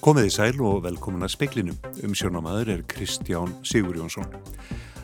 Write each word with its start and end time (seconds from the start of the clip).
Komiði 0.00 0.30
sæl 0.32 0.62
og 0.64 0.78
velkomin 0.86 1.26
að 1.26 1.34
speklinum. 1.34 1.76
Umsjónamaður 2.06 2.70
er 2.72 2.84
Kristján 2.88 3.50
Sigurjónsson. 3.68 4.30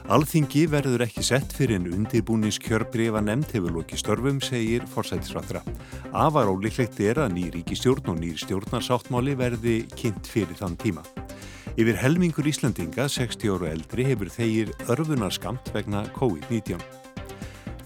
Alþingi 0.09 0.63
verður 0.73 1.05
ekki 1.05 1.21
sett 1.27 1.53
fyrir 1.53 1.77
en 1.77 1.91
undirbúnins 1.91 2.57
kjörbrefa 2.65 3.21
nefnd 3.21 3.53
hefur 3.53 3.75
lokið 3.77 4.01
störfum, 4.01 4.41
segir 4.41 4.87
forsætisrættra. 4.89 5.61
Afar 6.17 6.49
ólíklegt 6.49 6.97
er 7.05 7.21
að 7.27 7.35
nýr 7.37 7.53
ríkistjórn 7.59 8.09
og 8.15 8.23
nýr 8.23 8.41
stjórnarsáttmáli 8.41 9.37
verði 9.37 9.77
kynnt 9.93 10.33
fyrir 10.33 10.57
þann 10.57 10.81
tíma. 10.81 11.05
Yfir 11.77 12.01
helmingur 12.01 12.49
Íslandinga, 12.49 13.05
60 13.05 13.53
ára 13.53 13.75
eldri, 13.77 14.09
hefur 14.09 14.33
þeir 14.33 14.73
örfunarskamt 14.89 15.75
vegna 15.77 16.07
COVID-19. 16.17 16.81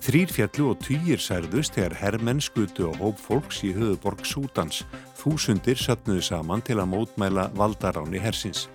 Þrýr 0.00 0.30
fjallu 0.32 0.70
og 0.72 0.78
týjir 0.86 1.18
særðust 1.20 1.74
þegar 1.74 1.98
herrmenn 2.04 2.38
skutu 2.40 2.86
og 2.86 3.02
hóp 3.02 3.18
fólks 3.20 3.64
í 3.66 3.74
höfuborg 3.74 4.22
Sútans. 4.24 4.84
Þúsundir 5.20 5.76
söpnuðu 5.76 6.22
saman 6.24 6.62
til 6.64 6.78
að 6.80 6.94
mótmæla 6.94 7.50
valdaráni 7.58 8.20
hersins. 8.22 8.68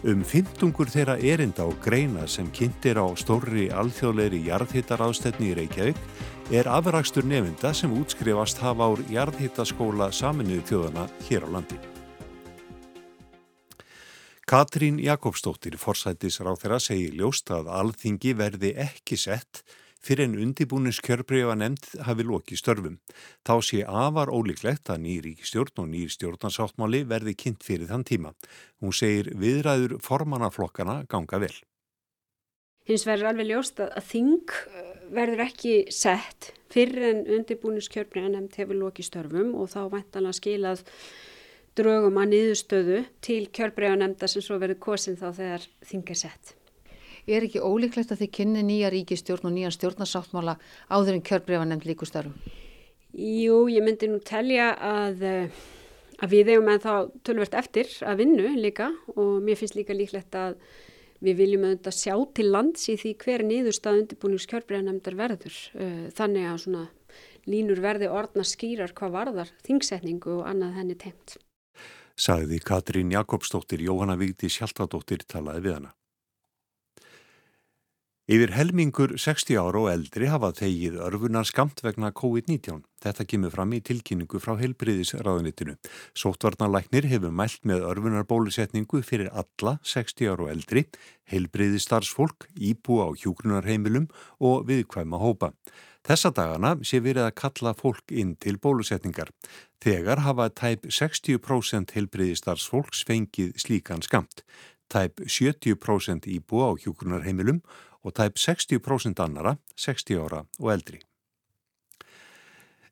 Um 0.00 0.22
fymtungur 0.24 0.88
þeirra 0.88 1.18
erinda 1.20 1.66
og 1.68 1.76
greina 1.84 2.24
sem 2.24 2.46
kynntir 2.56 2.96
á 2.96 3.04
stórri 3.20 3.66
alþjóðleiri 3.68 4.40
jarðhittaráðstetni 4.46 5.50
í 5.50 5.56
Reykjavík 5.58 6.00
er 6.56 6.70
afrakstur 6.72 7.28
nefnda 7.28 7.74
sem 7.76 7.92
útskrifast 7.92 8.62
hafa 8.64 8.88
ár 8.88 9.02
jarðhittaskóla 9.12 10.08
saminuðu 10.16 10.64
þjóðana 10.70 11.04
hér 11.28 11.44
á 11.44 11.48
landi. 11.52 11.76
Katrín 14.48 14.96
Jakobsdóttir, 14.98 15.76
forsættis 15.78 16.40
ráð 16.40 16.64
þeirra, 16.64 16.80
segir 16.82 17.12
ljóst 17.20 17.52
að 17.54 17.68
alþingi 17.70 18.32
verði 18.34 18.72
ekki 18.80 19.20
sett 19.20 19.60
fyrir 20.00 20.28
en 20.28 20.38
undibúnins 20.40 21.00
kjörbreifa 21.04 21.54
nefnd 21.58 22.02
hafi 22.06 22.26
lokið 22.26 22.60
störfum. 22.60 22.98
Þá 23.46 23.54
sé 23.66 23.80
afar 23.84 24.32
ólíklegt 24.32 24.90
að 24.92 25.02
nýr 25.06 25.26
ríkistjórn 25.28 25.82
og 25.84 25.90
nýr 25.92 26.12
stjórnarsáttmáli 26.14 27.02
verði 27.08 27.36
kynnt 27.38 27.66
fyrir 27.66 27.90
þann 27.90 28.06
tíma. 28.08 28.34
Hún 28.80 28.96
segir 28.96 29.32
viðræður 29.40 29.98
formanaflokkana 30.04 31.02
ganga 31.10 31.42
vel. 31.42 31.54
Hins 32.88 33.04
verður 33.06 33.30
alveg 33.30 33.50
ljóst 33.50 33.82
að 33.84 33.98
þing 34.08 34.54
uh, 34.56 34.92
verður 35.14 35.44
ekki 35.44 35.74
sett 35.94 36.54
fyrir 36.72 37.10
en 37.10 37.26
undibúnins 37.38 37.90
kjörbreifa 37.92 38.32
nefnd 38.32 38.56
hefur 38.62 38.80
lokið 38.80 39.10
störfum 39.10 39.52
og 39.58 39.68
þá 39.72 39.82
væntalega 39.92 40.38
skilað 40.38 40.86
drögum 41.78 42.18
að 42.18 42.32
niðurstöðu 42.32 43.02
til 43.24 43.42
kjörbreifa 43.54 44.00
nefnda 44.00 44.30
sem 44.30 44.44
svo 44.44 44.58
verður 44.62 44.80
kosin 44.82 45.18
þá 45.20 45.28
þegar 45.28 45.68
þing 45.86 46.14
er 46.14 46.20
sett 46.24 46.54
er 47.26 47.46
ekki 47.46 47.62
ólíklegt 47.62 48.12
að 48.12 48.24
þið 48.24 48.32
kynni 48.38 48.64
nýja 48.66 48.90
ríkistjórn 48.94 49.50
og 49.50 49.54
nýja 49.56 49.72
stjórnarsáttmála 49.74 50.56
áður 50.88 51.18
en 51.18 51.24
kjörbrefa 51.26 51.66
nefnd 51.68 51.88
líkustarfum? 51.90 52.36
Jú, 53.10 53.64
ég 53.72 53.82
myndi 53.82 54.08
nú 54.10 54.20
telja 54.22 54.70
að, 54.76 55.22
eh, 55.22 55.48
að 56.22 56.30
við 56.30 56.52
eigum 56.54 56.70
en 56.70 56.84
þá 56.84 56.94
tölvert 57.26 57.54
eftir 57.58 57.90
að 58.06 58.22
vinnu 58.22 58.54
líka 58.56 58.92
og 59.16 59.42
mér 59.42 59.58
finnst 59.58 59.74
líka 59.74 59.96
líklegt 59.96 60.30
að 60.38 60.56
við 61.20 61.36
viljum 61.36 61.66
auðvitað 61.66 61.96
sjá 61.98 62.14
til 62.34 62.48
lands 62.50 62.88
í 62.88 62.96
því 62.96 63.12
hver 63.18 63.44
niðurstað 63.44 64.00
undirbúnings 64.04 64.46
kjörbrefa 64.46 64.86
nefndar 64.86 65.18
verður. 65.18 65.56
Eh, 65.74 66.08
þannig 66.14 66.46
að 66.48 66.58
svona 66.64 66.88
línur 67.50 67.80
verði 67.80 68.08
orðna 68.08 68.44
skýrar 68.46 68.94
hvað 68.96 69.14
varðar 69.16 69.54
þingsetningu 69.66 70.40
og 70.40 70.46
annað 70.46 70.76
henni 70.78 70.96
tengt. 70.96 71.36
Sagði 72.20 72.60
Katrín 72.60 73.12
Jakobsdóttir, 73.14 73.80
Jóhanna 73.80 74.16
Víti 74.20 74.50
Sjálfadóttir 74.52 75.24
talaði 75.24 75.64
við 75.64 75.78
hana. 75.78 75.94
Yfir 78.30 78.52
helmingur 78.54 79.16
60 79.18 79.56
ára 79.58 79.80
og 79.80 79.88
eldri 79.90 80.28
hafa 80.30 80.52
þegið 80.54 81.00
örfunar 81.02 81.48
skamt 81.48 81.80
vegna 81.82 82.12
COVID-19. 82.14 82.84
Þetta 83.02 83.26
kemur 83.26 83.50
fram 83.50 83.74
í 83.74 83.80
tilkynningu 83.82 84.38
frá 84.38 84.52
heilbriðisraðunitinu. 84.60 85.74
Sóttvarnalæknir 86.14 87.08
hefur 87.10 87.34
mælt 87.34 87.66
með 87.66 87.88
örfunar 87.90 88.28
bólusetningu 88.30 89.02
fyrir 89.02 89.32
alla 89.34 89.80
60 89.82 90.30
ára 90.30 90.46
og 90.46 90.52
eldri, 90.54 90.84
heilbriðistarfsfólk, 91.32 92.46
íbúa 92.54 93.10
á 93.10 93.18
hjúgrunarheimilum 93.18 94.06
og 94.38 94.62
viðkvæma 94.70 95.18
hópa. 95.18 95.50
Þessa 96.06 96.30
dagana 96.30 96.76
sé 96.86 97.02
verið 97.02 97.26
að 97.26 97.38
kalla 97.42 97.74
fólk 97.74 98.14
inn 98.14 98.36
til 98.38 98.62
bólusetningar. 98.62 99.34
Þegar 99.82 100.22
hafa 100.22 100.52
tæp 100.54 100.86
60% 100.86 101.98
heilbriðistarfsfólks 101.98 103.02
fengið 103.10 103.56
slíkan 103.58 104.06
skamt. 104.06 104.46
Tæp 104.90 105.18
70% 105.22 106.26
íbúa 106.26 106.70
á 106.70 106.78
hjúgrunarheimilum 106.78 107.60
og 107.62 107.89
tæp 108.08 108.40
60% 108.40 109.20
annara 109.20 109.58
60 109.76 110.16
ára 110.16 110.44
og 110.58 110.72
eldri. 110.72 111.02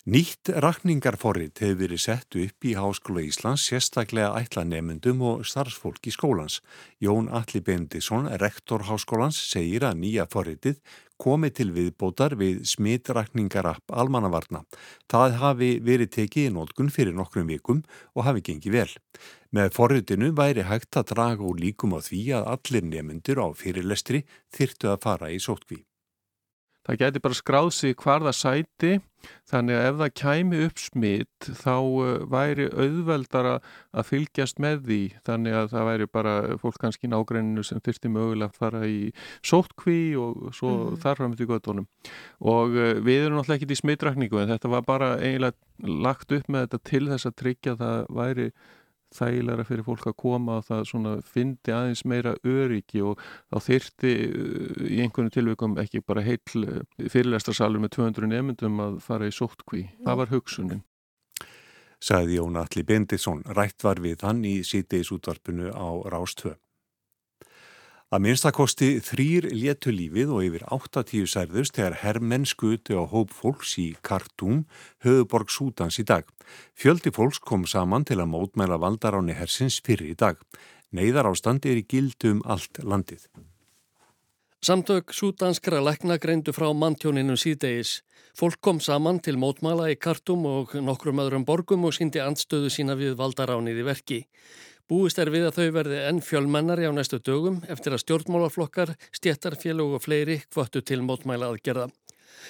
Nýtt 0.09 0.49
rakningarforrið 0.65 1.59
hefur 1.61 1.81
verið 1.83 2.01
sett 2.01 2.37
upp 2.41 2.65
í 2.65 2.71
Háskóla 2.79 3.21
Íslands 3.27 3.67
sérstaklega 3.69 4.31
ætla 4.39 4.63
nefnendum 4.65 5.21
og 5.21 5.43
starfsfólk 5.45 6.09
í 6.09 6.13
skólans. 6.15 6.63
Jón 6.97 7.29
Alli 7.29 7.61
Bendisson, 7.61 8.31
rektor 8.41 8.87
Háskólans, 8.89 9.37
segir 9.37 9.85
að 9.85 9.99
nýja 10.01 10.25
forriðið 10.33 10.79
komi 11.19 11.51
til 11.55 11.73
viðbótar 11.75 12.37
við 12.39 12.63
smitrakningarapp 12.69 13.91
almannavarna. 13.91 14.63
Það 15.11 15.37
hafi 15.43 15.71
verið 15.85 16.13
tekið 16.19 16.49
í 16.49 16.55
nótgun 16.55 16.93
fyrir 16.95 17.17
nokkrum 17.19 17.51
vikum 17.51 17.83
og 18.15 18.25
hafi 18.29 18.45
gengið 18.51 18.79
vel. 18.79 18.89
Með 19.51 19.75
forriðinu 19.75 20.33
væri 20.37 20.67
hægt 20.69 20.97
að 21.01 21.11
draga 21.15 21.47
úr 21.49 21.59
líkum 21.59 21.97
á 21.97 22.01
því 22.05 22.23
að 22.39 22.49
allir 22.55 22.89
nefnendur 22.93 23.43
á 23.43 23.47
fyrirlestri 23.57 24.25
þyrtu 24.55 24.93
að 24.95 25.05
fara 25.07 25.33
í 25.33 25.41
sótkví. 25.43 25.88
Það 26.89 27.01
geti 27.03 27.21
bara 27.21 27.37
skráð 27.37 27.71
sig 27.77 27.97
hvar 28.01 28.25
það 28.25 28.37
sæti 28.39 28.93
þannig 29.49 29.77
að 29.77 29.87
ef 29.89 29.97
það 29.99 30.13
kæmi 30.21 30.61
upp 30.67 30.81
smitt 30.81 31.49
þá 31.59 31.75
uh, 31.75 32.11
væri 32.33 32.69
auðveldara 32.71 33.55
að 33.93 34.09
fylgjast 34.09 34.63
með 34.63 34.83
því 34.87 35.01
þannig 35.27 35.57
að 35.59 35.71
það 35.75 35.89
væri 35.89 36.09
bara 36.19 36.35
fólk 36.63 36.79
kannski 36.83 37.09
í 37.09 37.13
nágreininu 37.13 37.65
sem 37.67 37.83
þurfti 37.85 38.13
mögulega 38.15 38.49
að 38.49 38.61
fara 38.63 38.83
í 38.89 38.99
sótkví 39.45 40.01
og 40.21 40.49
svo 40.57 40.71
mm 40.71 40.83
-hmm. 40.87 41.01
þarfram 41.05 41.37
til 41.37 41.51
göttunum 41.51 41.89
og 42.41 42.77
uh, 42.77 42.95
við 43.05 43.27
erum 43.27 43.41
náttúrulega 43.41 43.61
ekki 43.61 43.73
í 43.73 43.83
smittrækningu 43.83 44.41
en 44.43 44.53
þetta 44.55 44.73
var 44.73 44.89
bara 44.89 45.11
eiginlega 45.19 45.57
lagt 45.85 46.33
upp 46.33 46.49
með 46.49 46.67
þetta 46.67 46.85
til 46.91 47.05
þess 47.09 47.27
að 47.27 47.39
tryggja 47.43 47.73
að 47.73 47.85
það 47.85 48.07
væri 48.21 48.51
þægilega 49.15 49.65
fyrir 49.69 49.87
fólk 49.87 50.07
að 50.11 50.17
koma 50.21 50.59
og 50.61 50.67
það 50.69 50.85
svona 50.91 51.15
fyndi 51.25 51.75
aðeins 51.75 52.05
meira 52.09 52.35
öryggi 52.45 53.03
og 53.07 53.23
þá 53.49 53.59
þyrti 53.69 54.13
uh, 54.29 54.85
í 54.89 55.01
einhvern 55.05 55.33
tilvægum 55.35 55.79
ekki 55.83 56.05
bara 56.05 56.25
heil 56.27 56.39
uh, 56.65 56.83
fyrirlestarsalur 57.01 57.83
með 57.83 57.97
200 57.99 58.31
nefndum 58.35 58.85
að 58.85 59.01
fara 59.05 59.29
í 59.29 59.35
sóttkví. 59.35 59.89
Það 60.05 60.23
var 60.23 60.33
hugsunin. 60.35 60.85
Saði 61.99 62.39
Jón 62.39 62.61
Alli 62.61 62.85
Bendisson, 62.87 63.43
rætt 63.57 63.83
var 63.83 63.99
við 64.03 64.23
hann 64.23 64.45
í 64.47 64.61
sítiðis 64.63 65.11
útvarpinu 65.17 65.73
á 65.75 65.89
Rástvö. 66.07 66.55
Að 68.09 68.23
minnstakosti 68.25 68.87
þrýr 69.05 69.51
létu 69.53 69.91
lífið 69.93 70.31
og 70.33 70.45
yfir 70.47 70.63
80 70.73 71.27
særðust 71.29 71.75
þegar 71.77 71.97
herrmenn 72.01 72.47
skuti 72.49 72.97
á 72.97 73.05
hóp 73.05 73.35
fólks 73.37 73.75
í 73.77 73.91
Kartúm, 74.01 74.63
höfuborg 75.05 75.53
Sútans 75.53 75.99
í 76.01 76.07
dag. 76.09 76.25
Fjöldi 76.73 77.13
fólks 77.13 77.37
kom 77.37 77.67
saman 77.69 78.09
til 78.09 78.17
að 78.23 78.31
mótmæla 78.33 78.79
valdaráni 78.81 79.37
hersins 79.37 79.77
fyrir 79.85 80.15
í 80.15 80.17
dag. 80.17 80.41
Neiðar 80.89 81.29
ástand 81.29 81.69
er 81.69 81.83
í 81.83 81.85
gildum 81.85 82.41
allt 82.49 82.81
landið. 82.81 83.29
Samtök 84.65 85.13
sútanskra 85.13 85.83
lekna 85.85 86.17
greindu 86.17 86.55
frá 86.57 86.73
manntjóninu 86.73 87.37
síðdegis. 87.37 87.99
Fólk 88.33 88.57
kom 88.65 88.81
saman 88.81 89.21
til 89.21 89.37
mótmæla 89.37 89.91
í 89.93 89.99
Kartum 90.01 90.49
og 90.49 90.73
nokkrum 90.81 91.21
öðrum 91.21 91.45
borgum 91.45 91.85
og 91.85 91.93
síndi 91.93 92.25
andstöðu 92.25 92.73
sína 92.73 92.97
við 92.97 93.21
valdaránið 93.21 93.85
í 93.85 93.87
verki. 93.87 94.19
Búist 94.89 95.19
er 95.21 95.29
við 95.29 95.51
að 95.51 95.57
þau 95.59 95.73
verði 95.77 95.97
enn 96.09 96.19
fjölmennari 96.25 96.87
á 96.89 96.93
næstu 96.97 97.19
dögum 97.21 97.59
eftir 97.69 97.93
að 97.93 98.01
stjórnmálaflokkar, 98.07 98.95
stjættarfélög 99.13 99.99
og 99.99 100.01
fleiri 100.01 100.39
kvöttu 100.49 100.81
til 100.81 101.03
mótmæla 101.05 101.51
aðgerða. 101.53 101.91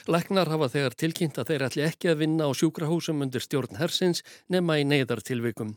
Læknar 0.07 0.47
hafa 0.53 0.69
þegar 0.71 0.95
tilkynnt 1.03 1.41
að 1.43 1.51
þeir 1.51 1.65
ætli 1.67 1.85
ekki 1.89 2.13
að 2.13 2.21
vinna 2.23 2.47
á 2.47 2.55
sjúkrahúsum 2.55 3.27
undir 3.27 3.43
stjórn 3.43 3.81
hersins 3.81 4.23
nema 4.47 4.79
í 4.79 4.87
neyðartilvikum. 4.87 5.75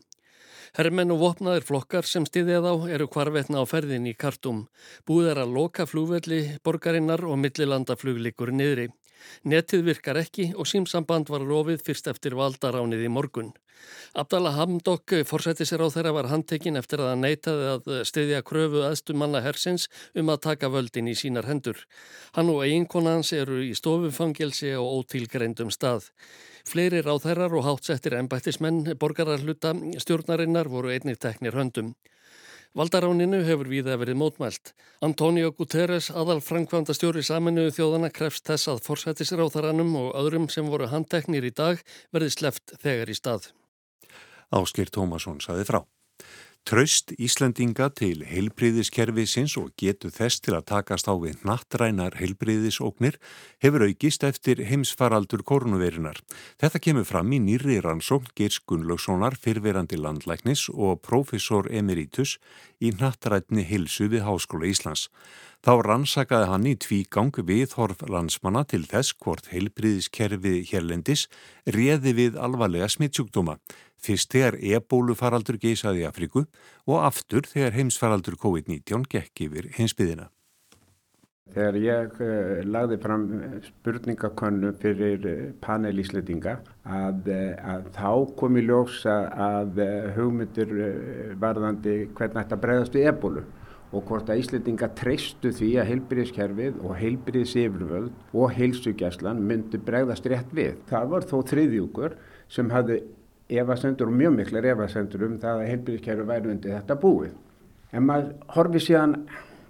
Hermenn 0.78 1.10
og 1.10 1.18
vopnaðir 1.24 1.66
flokkar 1.66 2.06
sem 2.06 2.30
stiðið 2.30 2.70
á 2.70 2.74
eru 2.94 3.10
kvarvetna 3.10 3.60
á 3.60 3.66
ferðin 3.66 4.06
í 4.06 4.14
kartum. 4.14 4.68
Búið 5.02 5.32
er 5.34 5.42
að 5.42 5.58
loka 5.58 5.90
flúvelli, 5.90 6.44
borgarinnar 6.62 7.26
og 7.26 7.42
millilandafluglikur 7.42 8.54
niðri. 8.54 8.92
Netið 9.48 9.84
virkar 9.90 10.20
ekki 10.20 10.52
og 10.56 10.68
símsamband 10.70 11.32
var 11.32 11.44
rofið 11.46 11.84
fyrst 11.86 12.08
eftir 12.12 12.36
valdaránið 12.38 13.06
í 13.06 13.10
morgun. 13.12 13.52
Abdallah 14.14 14.54
Hamdok 14.58 15.14
forsættisir 15.26 15.82
á 15.82 15.88
þeirra 15.90 16.12
var 16.14 16.28
handtekinn 16.30 16.78
eftir 16.78 17.02
að 17.02 17.10
hann 17.12 17.24
neytaði 17.24 17.68
að 17.72 17.88
stiðja 18.08 18.42
kröfu 18.46 18.84
aðstu 18.86 19.16
manna 19.18 19.40
hersins 19.44 19.88
um 20.14 20.30
að 20.32 20.42
taka 20.46 20.70
völdin 20.72 21.10
í 21.10 21.16
sínar 21.18 21.48
hendur. 21.48 21.80
Hann 22.36 22.52
og 22.52 22.62
eiginkonans 22.66 23.32
eru 23.36 23.62
í 23.64 23.72
stofufangelsi 23.78 24.74
og 24.78 25.00
ótilgreindum 25.00 25.72
stað. 25.74 26.10
Fleiri 26.68 27.02
ráþærar 27.02 27.56
og 27.58 27.66
hátsettir 27.66 28.14
ennbættismenn 28.20 28.94
borgararluta 29.00 29.74
stjórnarinnar 30.04 30.70
voru 30.70 30.92
einnig 30.94 31.18
teknir 31.18 31.58
höndum. 31.58 31.94
Valdaráninu 32.72 33.42
hefur 33.44 33.68
viða 33.68 33.98
verið 34.00 34.16
mótmælt. 34.16 34.70
Antonio 35.04 35.50
Guterres, 35.52 36.06
aðal 36.08 36.40
Frankvænda 36.40 36.94
stjóri 36.96 37.20
saminuðu 37.26 37.74
þjóðana, 37.76 38.08
krefst 38.08 38.48
þess 38.48 38.70
að 38.72 38.80
forsættisráþaranum 38.86 39.90
og 40.00 40.14
öðrum 40.16 40.48
sem 40.48 40.70
voru 40.72 40.88
handteknir 40.88 41.44
í 41.44 41.52
dag 41.52 41.82
verði 42.16 42.30
sleft 42.32 42.72
þegar 42.80 43.12
í 43.12 43.18
stað. 43.18 43.50
Áskir 44.56 44.88
Tómasson 44.88 45.42
saði 45.44 45.68
frá. 45.68 45.82
Traust 46.62 47.10
Íslandinga 47.18 47.88
til 47.98 48.20
heilbriðiskerfisins 48.22 49.56
og 49.58 49.72
getu 49.80 50.12
þess 50.14 50.38
til 50.44 50.54
að 50.54 50.68
takast 50.70 51.08
á 51.10 51.14
við 51.18 51.40
nattrænar 51.42 52.14
heilbriðisóknir 52.20 53.16
hefur 53.64 53.82
aukist 53.88 54.22
eftir 54.22 54.62
heimsfaraldur 54.68 55.42
korunuverinar. 55.42 56.20
Þetta 56.62 56.82
kemur 56.84 57.08
fram 57.08 57.34
í 57.34 57.40
nýri 57.42 57.80
rannsókn 57.82 58.30
Geirs 58.38 58.60
Gunnlaugssonar, 58.62 59.34
fyrverandi 59.34 59.98
landlæknis 59.98 60.68
og 60.70 61.02
profesor 61.02 61.66
emeritus 61.66 62.36
í 62.82 62.90
nattrætni 62.98 63.62
hilsu 63.68 64.08
við 64.10 64.26
Háskóla 64.26 64.66
Íslands. 64.66 65.06
Þá 65.62 65.72
rannsakaði 65.86 66.48
hann 66.50 66.66
í 66.66 66.74
tvígang 66.74 67.30
viðhorf 67.46 68.02
landsmanna 68.10 68.64
til 68.66 68.82
þess 68.90 69.14
hvort 69.22 69.52
heilbriðiskerfi 69.54 70.56
hérlendis 70.72 71.28
réði 71.78 72.16
við 72.18 72.38
alvarlega 72.42 72.90
smittsjúkdóma. 72.90 73.60
Fyrst 74.02 74.34
þegar 74.34 74.58
ebólufaraldur 74.58 75.60
geysaði 75.62 76.02
í 76.02 76.08
Afríku 76.10 76.48
og 76.90 77.02
aftur 77.06 77.46
þegar 77.46 77.78
heimsfaraldur 77.78 78.40
COVID-19 78.42 79.06
gekk 79.14 79.46
yfir 79.46 79.70
heimsbyðina. 79.78 80.32
Þegar 81.50 81.76
ég 81.82 82.20
uh, 82.22 82.60
lagði 82.64 82.96
fram 83.02 83.24
spurningakönnu 83.66 84.70
fyrir 84.80 85.26
uh, 85.26 85.40
panelísletinga 85.60 86.54
að, 86.86 87.26
uh, 87.28 87.72
að 87.74 87.88
þá 87.96 88.36
kom 88.38 88.56
í 88.56 88.62
ljós 88.64 89.02
að 89.10 89.82
hugmyndir 90.16 90.72
varðandi 91.42 91.96
hvernig 92.14 92.38
þetta 92.38 92.60
bregðast 92.62 92.96
við 92.96 93.10
ebólu 93.12 93.44
og 93.92 94.06
hvort 94.08 94.30
að 94.32 94.40
Íslandinga 94.40 94.88
treystu 94.96 95.52
því 95.52 95.68
að 95.82 95.90
heilbyrðiskerfið 95.90 96.80
og 96.80 96.96
heilbyrðisifurvöld 97.02 98.32
og 98.32 98.54
heilsugjæslan 98.56 99.42
myndi 99.44 99.82
bregðast 99.82 100.28
rétt 100.32 100.54
við. 100.56 100.78
Það 100.88 101.12
var 101.12 101.28
þó 101.28 101.36
þriðjúkur 101.50 102.16
sem 102.52 102.72
hafði 102.72 103.02
efasendur 103.52 104.08
og 104.08 104.16
mjög 104.16 104.38
miklar 104.38 104.72
efasendur 104.72 105.26
um 105.28 105.38
það 105.42 105.60
að 105.60 105.72
heilbyrðiskerfi 105.74 106.28
væri 106.30 106.54
undir 106.54 106.78
þetta 106.78 107.02
búið. 107.02 107.34
En 107.92 108.06
maður 108.08 108.32
horfið 108.56 108.86
síðan 108.86 109.18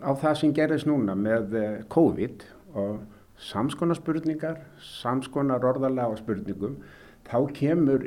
á 0.02 0.10
það 0.18 0.38
sem 0.40 0.54
gerðist 0.56 0.88
núna 0.88 1.14
með 1.18 1.56
eh, 1.58 1.78
COVID 1.92 2.44
og 2.78 3.00
samskona 3.42 3.96
spurningar, 3.98 4.60
samskona 4.82 5.58
orðalega 5.58 6.18
spurningum, 6.20 6.76
þá 7.26 7.38
kemur 7.56 8.06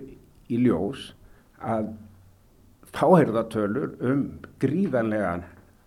í 0.51 0.59
ljós 0.61 1.13
að 1.59 1.93
fáherðatölur 2.95 3.97
um 4.05 4.27
gríðanlegan 4.61 5.43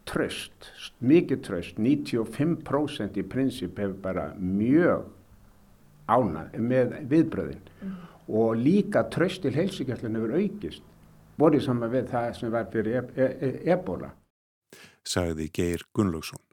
tröst, 0.08 0.72
mikið 1.04 1.44
tröst, 1.44 1.78
95% 1.80 3.20
í 3.20 3.24
prinsip 3.28 3.78
hefur 3.80 3.96
bara 4.02 4.28
mjög 4.40 5.06
ánað 6.08 6.56
með 6.64 6.94
viðbröðin. 7.08 7.64
Mm 7.84 7.96
og 8.28 8.56
líka 8.56 9.02
tröst 9.08 9.42
til 9.42 9.54
heilsugjastlun 9.56 10.18
hefur 10.18 10.36
aukist 10.36 10.84
borðið 11.40 11.64
saman 11.64 11.92
við 11.92 12.08
það 12.12 12.32
sem 12.36 12.52
var 12.52 12.66
fyrir 12.72 12.98
e 12.98 13.02
e 13.24 13.28
e 13.46 13.50
ebola. 13.72 14.10
Sagði 15.08 15.48
Geir 15.48 15.86
Gunnlaugsson. 15.96 16.47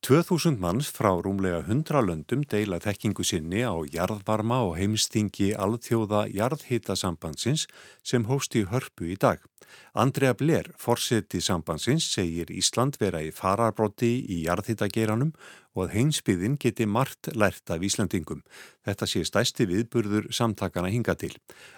2000 0.00 0.56
manns 0.56 0.88
frá 0.88 1.10
rúmlega 1.20 1.58
100 1.60 2.00
löndum 2.00 2.40
deila 2.48 2.78
þekkingu 2.80 3.20
sinni 3.20 3.60
á 3.68 3.76
jarðvarma 3.84 4.62
og 4.64 4.78
heimstingi 4.78 5.50
alþjóða 5.52 6.22
jarðhitasambandsins 6.32 7.66
sem 8.00 8.24
hóst 8.24 8.56
í 8.56 8.62
hörpu 8.70 9.10
í 9.12 9.18
dag. 9.20 9.44
Andrea 9.92 10.32
Blair, 10.32 10.72
forseti 10.80 11.42
sambandsins, 11.44 12.08
segir 12.16 12.48
Ísland 12.48 12.96
vera 12.96 13.20
í 13.20 13.28
fararbrotti 13.28 14.24
í 14.24 14.40
jarðhitageranum 14.46 15.34
og 15.76 15.84
að 15.84 15.94
heimsbyðin 15.98 16.56
geti 16.56 16.88
margt 16.88 17.28
lært 17.36 17.68
af 17.68 17.84
Íslandingum. 17.84 18.40
Þetta 18.88 19.04
sé 19.04 19.20
stæsti 19.28 19.68
viðburður 19.68 20.32
samtakana 20.32 20.88
hinga 20.88 21.12
til. 21.12 21.34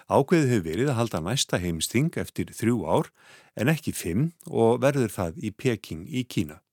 Ákveðið 0.07 0.55
hefur 0.55 0.69
verið 0.71 0.95
að 0.95 1.01
halda 1.03 1.25
næsta 1.27 1.59
heimsting 1.59 2.15
eftir 2.15 2.55
þrjú 2.55 2.85
ár 2.87 3.11
en 3.59 3.67
ekki 3.67 3.91
fimm 3.91 4.29
og 4.47 4.79
verður 4.79 5.11
það 5.11 5.43
í 5.43 5.51
Peking 5.51 6.07
í 6.07 6.23
Kína. 6.23 6.63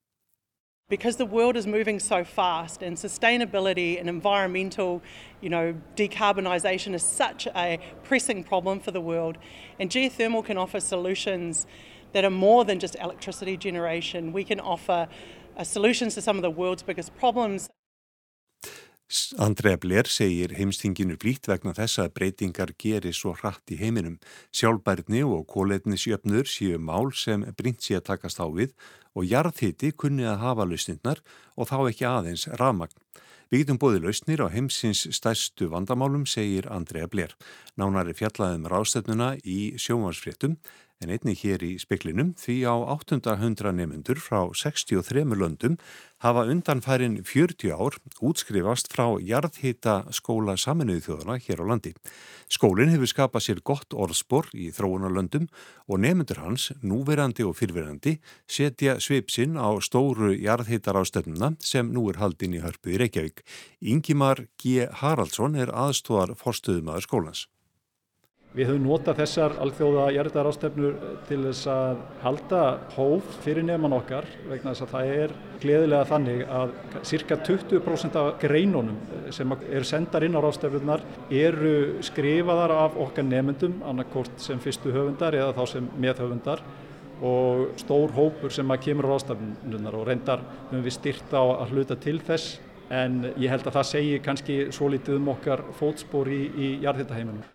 Because 0.91 1.17
the 1.17 1.25
world 1.25 1.57
is 1.57 1.67
moving 1.67 1.99
so 1.99 2.25
fast 2.25 2.83
and 2.83 2.97
sustainability 2.99 3.99
and 3.99 4.09
environmental 4.09 5.01
you 5.41 5.49
know 5.49 5.75
decarbonisation 5.97 6.93
is 6.93 7.03
such 7.03 7.47
a 7.57 7.79
pressing 8.03 8.45
problem 8.45 8.79
for 8.79 8.91
the 8.91 9.01
world 9.01 9.39
and 9.79 9.89
geothermal 9.89 10.45
can 10.45 10.59
offer 10.59 10.81
solutions 10.81 11.67
that 12.13 12.25
are 12.25 12.37
more 12.49 12.65
than 12.65 12.79
just 12.79 12.97
electricity 12.97 13.57
generation 13.57 14.33
we 14.33 14.45
can 14.45 14.61
offer 14.61 15.09
uh, 15.57 15.65
solutions 15.65 16.15
to 16.15 16.21
some 16.21 16.37
of 16.37 16.43
the 16.43 16.51
world's 16.51 16.83
biggest 16.83 17.17
problems 17.17 17.71
Andrea 19.43 19.77
Blair 19.77 20.07
segir 20.07 20.53
heimstinginu 20.55 21.17
blíkt 21.19 21.49
vegna 21.51 21.73
þess 21.75 21.99
að 21.99 22.13
breytingar 22.15 22.71
gerir 22.79 23.17
svo 23.17 23.33
hratt 23.35 23.73
í 23.75 23.79
heiminum. 23.81 24.21
Sjálfbærni 24.55 25.25
og 25.27 25.49
kóletnisjöfnur 25.51 26.47
séu 26.47 26.79
mál 26.79 27.11
sem 27.11 27.43
brínt 27.59 27.83
sé 27.83 27.97
að 27.99 28.07
takast 28.13 28.39
á 28.39 28.47
við 28.47 28.71
og 29.17 29.27
jarðhiti 29.27 29.93
kunni 29.97 30.27
að 30.29 30.43
hafa 30.45 30.67
lausnindnar 30.69 31.23
og 31.57 31.71
þá 31.71 31.77
ekki 31.91 32.09
aðeins 32.09 32.47
rafmagn. 32.61 32.97
Við 33.51 33.65
getum 33.65 33.81
bóði 33.83 34.05
lausnir 34.05 34.45
á 34.47 34.47
heimsins 34.47 35.09
stærstu 35.11 35.67
vandamálum, 35.73 36.23
segir 36.23 36.69
Andrea 36.71 37.09
Blair. 37.11 37.33
Nánari 37.75 38.15
fjallaðum 38.15 38.69
rástefnuna 38.71 39.33
í 39.43 39.73
sjómansfréttum 39.75 40.55
en 41.01 41.09
einni 41.09 41.33
hér 41.33 41.63
í 41.65 41.79
speklinum 41.81 42.35
því 42.37 42.55
á 42.69 42.77
800 42.93 43.73
nefnendur 43.73 44.19
frá 44.21 44.43
63 44.53 45.23
löndum 45.33 45.79
hafa 46.21 46.43
undanfærin 46.53 47.15
40 47.25 47.73
ár 47.73 47.95
útskrifast 48.21 48.91
frá 48.93 49.07
jarðhita 49.25 49.95
skóla 50.13 50.59
saminuðu 50.61 51.07
þjóðana 51.07 51.39
hér 51.41 51.63
á 51.65 51.71
landi. 51.71 51.95
Skólinn 52.53 52.93
hefur 52.93 53.09
skapað 53.09 53.47
sér 53.47 53.63
gott 53.65 53.97
orðspor 53.97 54.51
í 54.53 54.69
þróunarlöndum 54.77 55.47
og 55.89 56.03
nefnendur 56.05 56.43
hans, 56.45 56.69
núverandi 56.85 57.47
og 57.49 57.57
fyrverandi, 57.57 58.19
setja 58.45 58.99
sveipsinn 59.01 59.57
á 59.57 59.73
stóru 59.81 60.35
jarðhitar 60.37 61.01
á 61.01 61.03
stönduna 61.09 61.55
sem 61.65 61.89
nú 61.95 62.11
er 62.13 62.21
haldinn 62.21 62.59
í 62.59 62.61
hörpu 62.61 62.93
í 62.93 63.01
Reykjavík. 63.01 63.41
Ingimar 63.81 64.45
G. 64.61 64.85
Haraldsson 65.01 65.57
er 65.57 65.73
aðstóðar 65.73 66.37
forstöðumadur 66.37 67.09
skólans. 67.09 67.47
Við 68.51 68.67
höfum 68.67 68.83
notað 68.83 69.21
þessar 69.21 69.53
alþjóða 69.63 70.05
jærðarástefnur 70.11 70.95
til 71.29 71.37
þess 71.45 71.69
að 71.71 71.99
halda 72.25 72.63
hóf 72.97 73.29
fyrir 73.45 73.63
nefnman 73.63 73.93
okkar 73.95 74.27
vegna 74.49 74.73
þess 74.73 74.83
að 74.89 74.95
það 74.95 75.11
er 75.19 75.35
gleðilega 75.63 76.09
þannig 76.09 76.41
að 76.59 76.73
cirka 77.07 77.39
20% 77.47 78.19
af 78.19 78.31
greinunum 78.43 78.97
sem 79.37 79.55
eru 79.55 79.87
sendar 79.87 80.27
inn 80.27 80.35
á 80.35 80.43
rástefnunar 80.43 81.05
eru 81.31 81.77
skrifaðar 82.09 82.75
af 82.75 82.99
okkar 83.05 83.29
nefnendum 83.29 83.77
annarkort 83.87 84.43
sem 84.43 84.59
fyrstu 84.65 84.91
höfundar 84.99 85.39
eða 85.39 85.55
þá 85.55 85.63
sem 85.77 85.87
meðhöfundar 86.03 86.65
og 87.23 87.79
stór 87.79 88.11
hópur 88.19 88.51
sem 88.51 88.75
að 88.75 88.83
kemur 88.89 89.07
á 89.07 89.15
rástefnunar 89.15 90.01
og 90.01 90.11
reyndar 90.11 90.43
höfum 90.73 90.83
við 90.89 90.97
styrt 90.99 91.39
á 91.39 91.43
að 91.45 91.77
hluta 91.77 92.01
til 92.03 92.19
þess 92.19 92.59
en 92.91 93.31
ég 93.39 93.47
held 93.55 93.63
að 93.63 93.79
það 93.79 93.89
segir 93.95 94.27
kannski 94.27 94.61
svo 94.75 94.91
litið 94.91 95.21
um 95.23 95.33
okkar 95.37 95.63
fótspor 95.79 96.35
í, 96.35 96.43
í 96.51 96.75
jarðhittaheiminum 96.83 97.47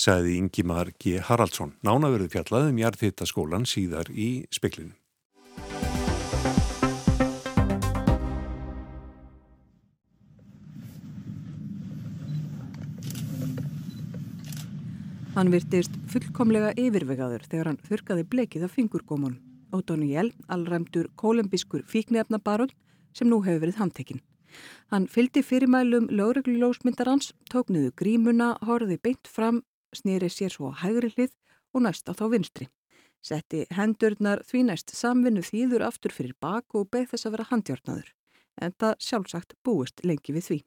sagði 0.00 0.38
Ingimar 0.40 0.94
G. 0.96 1.18
Haraldsson. 1.20 1.74
Nánaverðu 1.84 2.30
fjallaðum 2.32 2.80
jarðhittaskólan 2.80 3.68
síðar 3.68 4.08
í 4.08 4.46
speklinu. 4.52 4.94
Hann 15.36 15.52
virtist 15.52 15.94
fullkomlega 16.10 16.72
yfirvegaður 16.80 17.44
þegar 17.46 17.70
hann 17.70 17.78
þurkaði 17.86 18.24
blekið 18.32 18.64
af 18.66 18.74
fingurgóman. 18.76 19.38
Ótóníel, 19.70 20.32
allræmdur 20.50 21.06
kolumbískur 21.20 21.84
fíknefnabarun 21.86 22.72
sem 23.14 23.30
nú 23.30 23.38
hefur 23.44 23.62
verið 23.62 23.78
handtekinn. 23.80 24.24
Hann 24.90 25.06
fyldi 25.06 25.44
fyrirmælum 25.46 26.08
lögreglulósmyndarans, 26.10 27.30
tók 27.52 27.70
niður 27.70 27.94
grímuna, 28.02 28.56
horfiði 28.66 28.98
beint 28.98 29.30
fram 29.30 29.62
snýri 29.96 30.30
sér 30.30 30.54
svo 30.54 30.72
hægri 30.82 31.12
hlið 31.14 31.34
og 31.74 31.84
næst 31.86 32.08
á 32.10 32.12
þá 32.14 32.24
vinstri. 32.34 32.68
Setti 33.20 33.66
hendurnar 33.76 34.40
því 34.48 34.64
næst 34.70 34.94
samvinnu 34.96 35.42
þýður 35.44 35.84
aftur 35.90 36.14
fyrir 36.16 36.36
bak 36.40 36.74
og 36.74 36.88
beð 36.92 37.10
þess 37.12 37.28
að 37.28 37.36
vera 37.36 37.48
handjárnaður, 37.50 38.10
en 38.62 38.76
það 38.80 39.00
sjálfsagt 39.06 39.56
búist 39.64 40.04
lengi 40.04 40.32
við 40.36 40.46
því. 40.48 40.58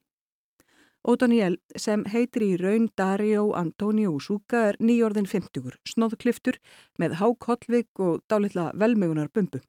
Ódaniel 1.03 1.58
sem 1.75 2.06
heitir 2.08 2.46
í 2.46 2.53
raun 2.62 2.86
Dario 2.96 3.50
Antonio 3.60 4.13
Súka 4.24 4.70
er 4.70 4.77
nýjórðin 4.80 5.27
50, 5.27 5.74
snóðkliftur 5.84 6.62
með 7.01 7.18
hákollvik 7.20 8.00
og 8.00 8.22
dálitla 8.32 8.70
velmögunar 8.80 9.27
bumbu. 9.34 9.60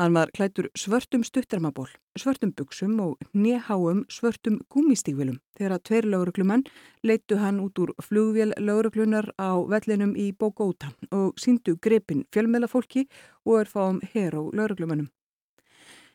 Hann 0.00 0.14
var 0.14 0.30
klætur 0.32 0.70
svörtum 0.74 1.24
stuttarmaból, 1.24 1.88
svörtum 2.16 2.54
buksum 2.56 3.00
og 3.04 3.18
neháum 3.34 4.06
svörtum 4.08 4.54
gúmistígvilum 4.72 5.42
þegar 5.58 5.74
að 5.74 5.82
tveir 5.88 6.06
lauruglumenn 6.08 6.62
leittu 7.04 7.36
hann 7.36 7.58
út 7.60 7.76
úr 7.82 7.92
flugvél 8.06 8.54
lauruglunar 8.56 9.28
á 9.36 9.60
vellinum 9.68 10.14
í 10.16 10.30
Bogota 10.32 10.88
og 11.12 11.36
síndu 11.36 11.74
grepin 11.76 12.24
fjölmjölafólki 12.32 13.02
og 13.44 13.58
er 13.60 13.68
fáum 13.68 14.00
heró 14.14 14.46
lauruglumennum. 14.56 15.10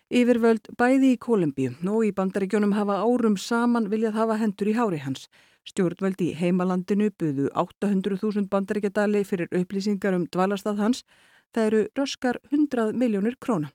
Yfirvöld 0.10 0.74
bæði 0.82 1.14
í 1.14 1.22
Kolumbíu 1.22 1.78
og 1.86 2.08
í 2.10 2.12
bandaríkjónum 2.18 2.74
hafa 2.74 2.98
árum 3.06 3.38
saman 3.38 3.92
viljað 3.94 4.18
hafa 4.18 4.40
hendur 4.42 4.74
í 4.74 4.76
hári 4.80 5.04
hans. 5.06 5.30
Stjórnvaldi 5.70 6.32
í 6.32 6.36
heimalandinu 6.42 7.14
buðu 7.22 7.54
800.000 7.54 8.50
bandaríkjadali 8.50 9.22
fyrir 9.30 9.54
upplýsingar 9.54 10.18
um 10.18 10.26
dvalarstað 10.26 10.82
hans. 10.82 11.06
Það 11.54 11.66
eru 11.70 11.82
röskar 12.00 12.40
100 12.52 12.94
miljónir 12.94 13.38
króna 13.40 13.72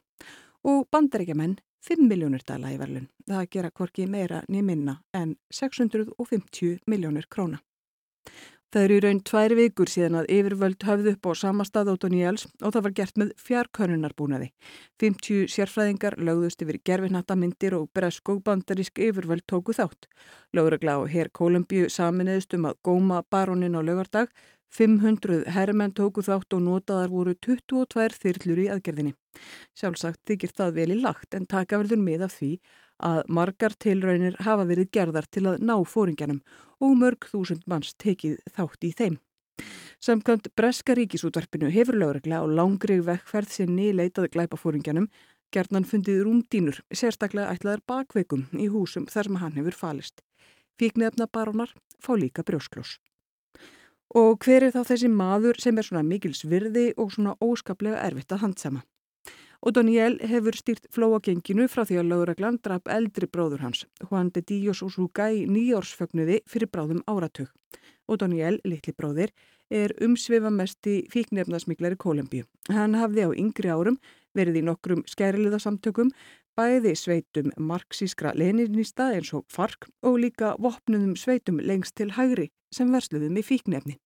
og 0.64 0.86
bandaríkjamenn 0.92 1.58
5 1.86 2.08
miljónir 2.08 2.44
dala 2.46 2.72
í 2.74 2.78
verlun. 2.80 3.08
Það 3.28 3.50
gera 3.54 3.70
hvorki 3.70 4.06
meira 4.06 4.42
nýminna 4.48 4.98
en 5.16 5.36
650 5.50 6.80
miljónir 6.86 7.28
króna. 7.30 7.60
Það 8.70 8.84
eru 8.86 8.96
í 8.96 9.02
raun 9.02 9.20
tvær 9.26 9.52
vikur 9.58 9.90
síðan 9.90 10.20
að 10.20 10.28
yfirvöld 10.30 10.84
höfðu 10.86 11.14
upp 11.16 11.26
á 11.26 11.32
sama 11.40 11.64
stað 11.66 11.88
Ótoníels 11.90 12.44
og 12.62 12.70
það 12.76 12.84
var 12.84 12.92
gert 13.00 13.16
með 13.18 13.32
fjarkönunarbúnaði. 13.42 14.46
50 15.02 15.50
sérfræðingar 15.50 16.14
lögðust 16.22 16.62
yfir 16.62 16.78
gerfinhattamindir 16.86 17.74
og 17.74 17.88
bresk 17.96 18.30
og 18.30 18.44
bandarísk 18.46 19.02
yfirvöld 19.02 19.42
tóku 19.50 19.74
þátt. 19.74 20.06
Lögregla 20.54 21.00
og 21.02 21.10
herr 21.10 21.32
Kolumbíu 21.34 21.90
saminuðist 21.90 22.54
um 22.54 22.70
að 22.70 22.78
góma 22.86 23.24
barónin 23.26 23.74
á 23.74 23.82
lögardag. 23.82 24.30
500 24.70 25.48
herrmenn 25.50 25.94
tóku 25.96 26.22
þátt 26.22 26.54
og 26.54 26.62
notaðar 26.66 27.10
voru 27.10 27.34
22 27.34 28.18
þyrlur 28.22 28.60
í 28.62 28.68
aðgerðinni. 28.74 29.14
Sjálfsagt 29.74 30.20
þykir 30.28 30.54
það 30.56 30.76
vel 30.78 30.90
í 30.94 31.00
lagt 31.00 31.34
en 31.34 31.48
taka 31.50 31.80
verður 31.80 32.04
með 32.04 32.26
af 32.28 32.36
því 32.38 32.52
að 33.10 33.22
margar 33.32 33.74
tilraunir 33.80 34.36
hafa 34.44 34.68
verið 34.68 34.92
gerðar 34.94 35.26
til 35.32 35.46
að 35.48 35.64
ná 35.64 35.74
fóringjanum 35.88 36.40
og 36.80 36.94
mörg 37.00 37.26
þúsund 37.32 37.66
manns 37.66 37.96
tekið 37.98 38.38
þátt 38.54 38.86
í 38.86 38.92
þeim. 38.96 39.18
Samkvæmt 40.00 40.48
Breska 40.56 40.94
ríkisútvarpinu 40.96 41.68
hefur 41.72 41.98
lögreglega 42.00 42.40
á 42.40 42.46
langri 42.48 43.00
vekkferð 43.04 43.52
sinni 43.52 43.90
leitað 43.92 44.30
glæpafóringjanum 44.36 45.10
gerðnan 45.52 45.84
fundið 45.84 46.22
rúmdínur, 46.24 46.80
sérstaklega 46.94 47.52
ætlaðar 47.52 47.82
bakveikum 47.90 48.46
í 48.54 48.70
húsum 48.72 49.08
þar 49.10 49.28
sem 49.28 49.40
hann 49.42 49.58
hefur 49.58 49.76
falist. 49.76 50.22
Fíknefna 50.80 51.26
barónar 51.26 51.74
fá 52.00 52.14
líka 52.16 52.46
brjósklós. 52.46 52.96
Og 54.18 54.40
hver 54.42 54.66
er 54.66 54.74
þá 54.74 54.82
þessi 54.88 55.10
maður 55.12 55.60
sem 55.62 55.76
er 55.78 55.86
svona 55.86 56.02
mikils 56.02 56.42
virði 56.48 56.90
og 56.96 57.12
svona 57.14 57.36
óskaplega 57.38 58.00
erfitt 58.02 58.32
að 58.34 58.42
handsama? 58.46 58.82
og 59.60 59.74
Daniel 59.76 60.16
hefur 60.24 60.56
stýrt 60.56 60.88
flóagenginu 60.94 61.66
frá 61.68 61.84
því 61.84 62.00
að 62.00 62.10
lögreglan 62.12 62.58
draf 62.64 62.88
eldri 62.88 63.28
bróður 63.28 63.64
hans, 63.66 63.84
Juan 64.08 64.32
de 64.34 64.42
Dios 64.46 64.80
Usuga 64.86 65.28
í 65.32 65.44
nýjórsfögnuði 65.50 66.40
fyrir 66.48 66.70
bráðum 66.72 67.02
áratug. 67.10 67.50
Og 68.08 68.18
Daniel, 68.22 68.58
litli 68.64 68.94
bróðir, 68.96 69.34
er 69.70 69.92
umsveifamesti 70.02 71.04
fíknefnasmiklari 71.12 71.98
Kolumbíu. 72.00 72.48
Hann 72.72 72.96
hafði 72.98 73.28
á 73.28 73.30
yngri 73.36 73.70
árum 73.70 74.00
verið 74.34 74.60
í 74.60 74.64
nokkrum 74.66 75.04
skæriliðasamtökum, 75.10 76.10
bæði 76.60 76.92
sveitum 76.98 77.48
marxískra 77.56 78.34
leninista 78.36 79.08
eins 79.14 79.32
og 79.36 79.46
fark 79.48 79.88
og 80.04 80.18
líka 80.20 80.52
vopnum 80.60 81.14
sveitum 81.16 81.60
lengst 81.64 81.96
til 81.96 82.12
hægri 82.18 82.50
sem 82.74 82.92
versluðum 82.92 83.38
í 83.40 83.44
fíknefni. 83.46 83.96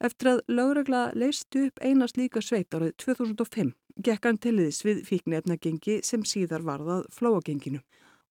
Eftir 0.00 0.32
að 0.32 0.42
lögregla 0.48 1.02
leistu 1.14 1.66
upp 1.68 1.82
einast 1.84 2.18
líka 2.18 2.42
sveit 2.42 2.74
árið 2.74 2.96
2005 3.04 3.72
gekk 4.00 4.26
hann 4.26 4.40
til 4.40 4.56
þess 4.58 4.84
við 4.86 5.02
fíknefnagengi 5.06 5.98
sem 6.06 6.24
síðar 6.26 6.64
varðað 6.66 7.06
flóagenginu. 7.14 7.82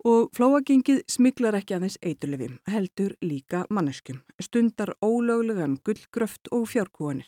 Og 0.09 0.29
flóagengið 0.35 1.03
smiklar 1.11 1.57
ekki 1.59 1.75
aðeins 1.75 1.99
eiturlefim, 2.01 2.55
heldur 2.71 3.17
líka 3.21 3.65
manneskum, 3.69 4.21
stundar 4.39 4.95
ólöglegan 5.03 5.75
gullgröft 5.83 6.47
og 6.55 6.69
fjárkúanir. 6.71 7.27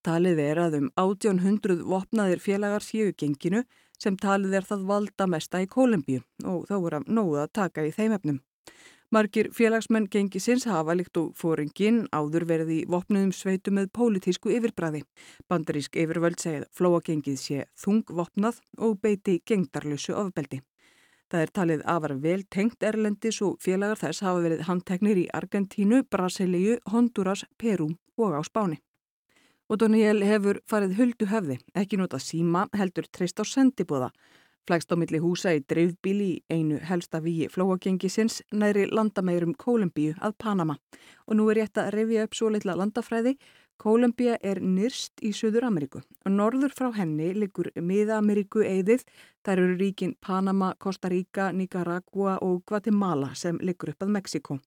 Talið 0.00 0.40
er 0.40 0.62
að 0.64 0.78
um 0.78 0.88
1800 0.96 1.84
vopnaðir 1.84 2.40
félagar 2.40 2.84
séu 2.84 3.12
genginu 3.12 3.66
sem 4.02 4.16
talið 4.16 4.60
er 4.60 4.68
það 4.68 4.86
valda 4.90 5.26
mesta 5.30 5.60
í 5.62 5.68
Kolumbíu 5.70 6.22
og 6.44 6.64
þá 6.70 6.76
er 6.78 6.96
að 7.00 7.10
nóða 7.18 7.44
að 7.44 7.52
taka 7.60 7.84
í 7.86 7.92
þeim 7.94 8.16
efnum. 8.16 8.40
Margir 9.10 9.48
félagsmenn 9.50 10.06
gengisins 10.06 10.68
hafa 10.70 10.94
líkt 10.94 11.18
og 11.18 11.32
fóringin 11.34 12.04
áður 12.14 12.44
verið 12.46 12.68
í 12.70 12.76
vopnuðum 12.86 13.32
sveitu 13.34 13.72
með 13.74 13.88
pólitísku 13.98 14.52
yfirbræði. 14.54 15.00
Bandarísk 15.50 15.98
yfirvöld 15.98 16.38
segið 16.38 16.68
flóagengið 16.78 17.38
sé 17.42 17.64
þungvopnað 17.82 18.60
og 18.78 19.00
beiti 19.02 19.40
gengdarlösu 19.42 20.14
ofbeldi. 20.14 20.60
Það 21.30 21.42
er 21.42 21.52
talið 21.58 21.82
afar 21.90 22.14
vel 22.22 22.44
tengt 22.54 22.86
erlendis 22.86 23.40
og 23.42 23.58
félagar 23.62 23.98
þess 23.98 24.22
hafa 24.26 24.44
verið 24.46 24.62
handteknir 24.66 25.18
í 25.18 25.26
Argentínu, 25.34 26.04
Brasilíu, 26.06 26.78
Honduras, 26.94 27.44
Peru 27.58 27.90
og 28.14 28.38
á 28.38 28.42
Spáni. 28.46 28.78
Og 29.70 29.78
Daniel 29.78 30.24
hefur 30.26 30.58
farið 30.66 30.96
huldu 30.98 31.30
höfði, 31.30 31.60
ekki 31.78 31.96
nota 32.00 32.18
síma, 32.18 32.66
heldur 32.74 33.06
treyst 33.06 33.38
á 33.38 33.46
sendibúða 33.46 34.10
Flægst 34.70 34.92
á 34.92 34.96
milli 35.00 35.18
húsa 35.18 35.50
í 35.56 35.62
dreifbíli 35.66 36.26
í 36.30 36.42
einu 36.52 36.76
helsta 36.86 37.18
víi 37.24 37.48
flóagengisins 37.50 38.36
næri 38.52 38.84
landamærum 38.86 39.54
Kólumbíu 39.58 40.12
að 40.20 40.36
Panama. 40.38 40.76
Og 41.26 41.34
nú 41.38 41.48
er 41.50 41.58
rétt 41.58 41.80
að 41.80 41.90
revja 41.96 42.26
upp 42.28 42.36
svo 42.36 42.50
litla 42.52 42.76
landafræði. 42.78 43.32
Kólumbíu 43.80 44.36
er 44.44 44.60
nyrst 44.60 45.24
í 45.24 45.32
Suður 45.32 45.66
Ameríku 45.70 46.02
og 46.04 46.34
norður 46.36 46.76
frá 46.76 46.90
henni 47.00 47.32
liggur 47.34 47.72
Miða-Ameríku 47.74 48.62
eðið. 48.62 49.06
Þar 49.42 49.64
eru 49.64 49.76
ríkin 49.80 50.14
Panama, 50.20 50.74
Costa 50.78 51.08
Rica, 51.08 51.50
Nicaragua 51.50 52.36
og 52.44 52.62
Guatemala 52.68 53.32
sem 53.34 53.58
liggur 53.58 53.94
upp 53.94 54.04
að 54.04 54.14
Mexiko. 54.18 54.60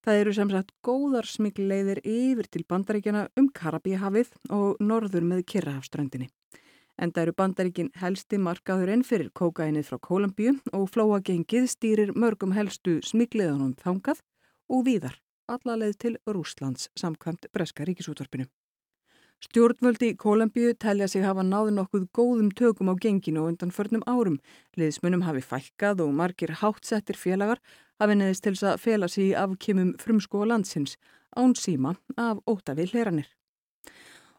Það 0.00 0.18
eru 0.22 0.32
sem 0.32 0.50
sagt 0.50 0.70
góðar 0.86 1.26
smikleiðir 1.28 1.98
yfir 2.08 2.46
til 2.48 2.62
bandaríkjana 2.68 3.26
um 3.36 3.50
Karabíhafið 3.52 4.30
og 4.56 4.78
norður 4.80 5.26
með 5.28 5.42
Kirrahafströndinni. 5.52 6.30
Enda 7.00 7.22
eru 7.24 7.34
bandaríkin 7.36 7.90
helsti 8.00 8.40
markaðurinn 8.40 9.04
fyrir 9.04 9.30
kókainið 9.36 9.88
frá 9.88 10.00
Kólumbíu 10.04 10.54
og 10.76 10.88
flóagengið 10.92 11.68
stýrir 11.72 12.14
mörgum 12.16 12.52
helstu 12.56 12.98
smikleðunum 13.04 13.76
þangað 13.80 14.20
og 14.68 14.86
víðar, 14.88 15.16
allarleið 15.48 15.96
til 16.04 16.16
Rúslands 16.28 16.88
samkvæmt 17.00 17.48
Breska 17.52 17.88
ríkisútvarpinu. 17.88 18.48
Stjórnvöldi 19.40 20.10
í 20.12 20.16
Kólumbíu 20.20 20.74
telja 20.76 21.06
sig 21.08 21.22
hafa 21.24 21.40
náðu 21.40 21.70
nokkuð 21.72 22.02
góðum 22.12 22.50
tökum 22.52 22.90
á 22.92 22.94
genginu 23.00 23.40
og 23.40 23.54
undan 23.54 23.72
förnum 23.72 24.02
árum. 24.04 24.36
Liðsmunum 24.76 25.24
hafi 25.24 25.40
fækkað 25.40 26.02
og 26.04 26.12
margir 26.12 26.52
hátsettir 26.60 27.16
félagar 27.16 27.62
hafi 27.96 28.18
neðist 28.20 28.44
til 28.44 28.52
að 28.68 28.76
fela 28.84 29.08
sig 29.08 29.30
í 29.30 29.38
afkymum 29.40 29.94
frumskóa 30.02 30.50
landsins 30.52 30.98
án 31.32 31.56
síma 31.56 31.94
af 32.20 32.44
ótavi 32.44 32.90
hleranir. 32.92 33.32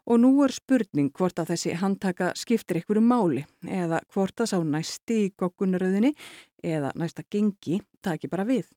Og 0.06 0.22
nú 0.22 0.32
er 0.46 0.54
spurning 0.54 1.10
hvort 1.10 1.38
að 1.38 1.50
þessi 1.50 1.76
handtaka 1.82 2.32
skiptir 2.38 2.78
einhverju 2.78 3.02
máli 3.02 3.46
eða 3.66 4.04
hvort 4.14 4.38
að 4.38 4.54
sá 4.54 4.58
næsti 4.62 5.20
í 5.26 5.30
goggunaröðinni 5.34 6.14
eða 6.62 6.94
næsta 6.94 7.26
gengi 7.26 7.82
taki 8.02 8.30
bara 8.30 8.46
við. 8.46 8.70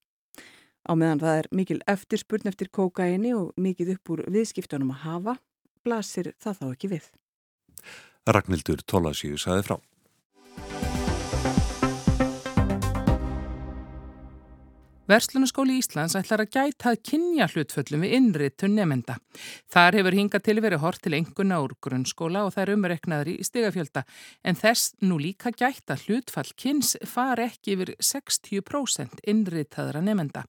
Á 0.90 0.98
meðan 0.98 1.22
það 1.22 1.38
er 1.40 1.48
mikil 1.52 1.84
eftirspurn 1.86 2.50
eftir 2.50 2.74
kókaini 2.74 3.38
og 3.38 3.54
mikið 3.58 4.00
upp 4.00 4.10
úr 4.10 4.26
viðskiptunum 4.26 4.94
að 4.94 5.06
hafa, 5.06 5.42
blasir 5.86 6.34
það 6.42 6.62
þá 6.62 6.66
ekki 6.72 6.94
við. 6.96 7.12
Ragnhildur 8.26 8.82
Tólasíu 8.90 9.38
saði 9.38 9.68
frá. 9.68 9.78
Verslunaskóli 15.06 15.76
Íslands 15.78 16.16
ætlar 16.18 16.42
að 16.42 16.56
gæta 16.56 16.90
að 16.90 17.04
kynja 17.06 17.46
hlutföllum 17.52 18.02
við 18.02 18.16
innritun 18.18 18.74
nefnda. 18.74 19.20
Þar 19.70 20.00
hefur 20.00 20.18
hingað 20.18 20.46
til 20.48 20.56
verið 20.66 20.82
hort 20.82 21.04
til 21.06 21.14
enguna 21.14 21.60
úr 21.62 21.76
grunnskóla 21.86 22.42
og 22.48 22.56
það 22.56 22.64
er 22.64 22.72
umreiknaður 22.74 23.30
í 23.36 23.46
stigafjölda 23.46 24.02
en 24.42 24.58
þess 24.58 24.96
nú 25.06 25.20
líka 25.22 25.54
gæta 25.54 26.00
hlutfall 26.08 26.50
kynns 26.58 26.96
far 27.06 27.44
ekki 27.44 27.78
yfir 27.78 27.94
60% 28.02 29.22
innritaðra 29.30 30.02
nefnda. 30.02 30.48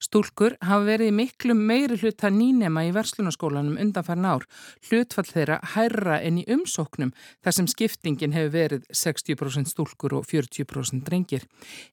Stúlkur 0.00 0.54
hafa 0.64 0.86
verið 0.86 1.10
miklu 1.12 1.52
meiri 1.52 1.98
hluta 2.00 2.30
nýnema 2.32 2.86
í 2.88 2.92
verslunaskólanum 2.96 3.76
undanfærin 3.82 4.24
ár, 4.24 4.46
hlutfall 4.88 5.26
þeirra 5.28 5.58
hærra 5.74 6.14
en 6.24 6.38
í 6.40 6.44
umsóknum 6.48 7.10
þar 7.44 7.56
sem 7.58 7.68
skiptingin 7.68 8.32
hefur 8.32 8.54
verið 8.54 8.86
60% 8.96 9.68
stúlkur 9.68 10.14
og 10.16 10.24
40% 10.30 11.04
drengir. 11.04 11.44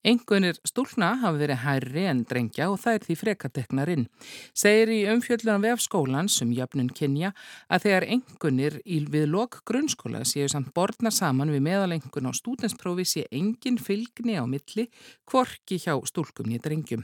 Engunir 0.08 0.56
stúlna 0.64 1.18
hafa 1.20 1.42
verið 1.42 1.60
hærri 1.66 2.06
en 2.08 2.22
drengja 2.30 2.70
og 2.72 2.80
það 2.86 2.96
er 2.96 3.08
því 3.10 3.18
frekateknar 3.26 3.92
inn. 3.92 4.08
Segir 4.56 4.94
í 4.96 5.02
umfjöldunum 5.12 5.68
vef 5.68 5.84
skólan 5.84 6.32
sem 6.32 6.56
jöfnun 6.56 6.94
kynja 6.96 7.34
að 7.68 7.90
þegar 7.90 8.08
engunir 8.16 8.80
í 8.88 9.02
við 9.12 9.28
lok 9.34 9.60
grunnskóla 9.68 10.24
séu 10.24 10.48
samt 10.48 10.72
borðna 10.72 11.12
saman 11.12 11.52
við 11.52 11.66
meðalengun 11.68 12.32
á 12.32 12.34
stúdensprófi 12.40 13.04
sé 13.04 13.28
engin 13.36 13.76
fylgni 13.76 14.40
á 14.40 14.48
milli 14.48 14.88
kvorki 15.28 15.76
hjá 15.84 16.00
stúlkum 16.08 16.56
í 16.56 16.64
drengjum. 16.64 17.04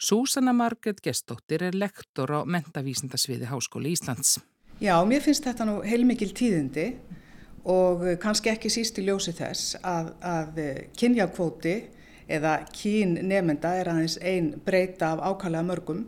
Súsa 0.00 0.37
Susanna 0.38 0.52
Margret 0.52 1.00
Gestóttir 1.02 1.64
er 1.66 1.74
lektor 1.74 2.30
á 2.30 2.46
mentavísindasviði 2.46 3.48
Háskóli 3.50 3.90
Íslands. 3.90 4.36
Já, 4.78 4.94
mér 5.02 5.24
finnst 5.24 5.42
þetta 5.42 5.64
nú 5.66 5.80
heilmikil 5.82 6.28
tíðindi 6.30 6.84
og 7.66 8.04
kannski 8.22 8.52
ekki 8.52 8.70
síst 8.70 9.00
í 9.02 9.06
ljósi 9.08 9.34
þess 9.34 9.80
að, 9.82 10.12
að 10.22 10.60
kynjakvóti 10.94 11.74
eða 12.30 12.52
kín 12.70 13.16
nefnda 13.26 13.72
er 13.80 13.90
aðeins 13.90 14.14
einn 14.22 14.52
breyta 14.62 15.10
af 15.16 15.24
ákallega 15.26 15.66
mörgum 15.72 16.06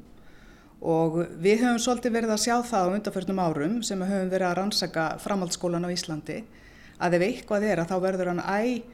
og 0.79 1.25
við 1.43 1.65
höfum 1.65 1.83
svolítið 1.83 2.15
verið 2.21 2.37
að 2.37 2.43
sjá 2.45 2.55
það 2.71 2.87
á 2.87 2.95
undarförnum 3.01 3.43
árum 3.43 3.77
sem 3.83 4.07
höfum 4.07 4.31
verið 4.31 4.53
að 4.53 4.57
rannsaka 4.61 5.09
framhaldsskólan 5.27 5.91
á 5.91 5.95
Íslandi 5.97 6.45
að 7.03 7.19
ef 7.19 7.27
eitthvað 7.33 7.67
er 7.73 7.83
að 7.83 7.91
þá 7.91 7.99
verður 8.07 8.31
hann 8.37 8.47
æg 8.47 8.87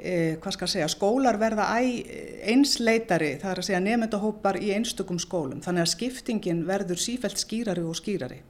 hvað 0.00 0.54
skal 0.56 0.68
segja, 0.72 0.88
skólar 0.88 1.36
verða 1.40 1.66
einsleitari, 1.80 3.34
það 3.40 3.50
er 3.50 3.60
að 3.60 3.66
segja 3.68 3.82
nefndahópar 3.84 4.58
í 4.60 4.70
einstökum 4.76 5.20
skólum, 5.20 5.60
þannig 5.64 5.84
að 5.84 5.92
skiptingin 5.92 6.64
verður 6.68 7.02
sífælt 7.02 7.42
skýrari 7.42 7.84
og 7.84 7.98
skýrari. 7.98 8.40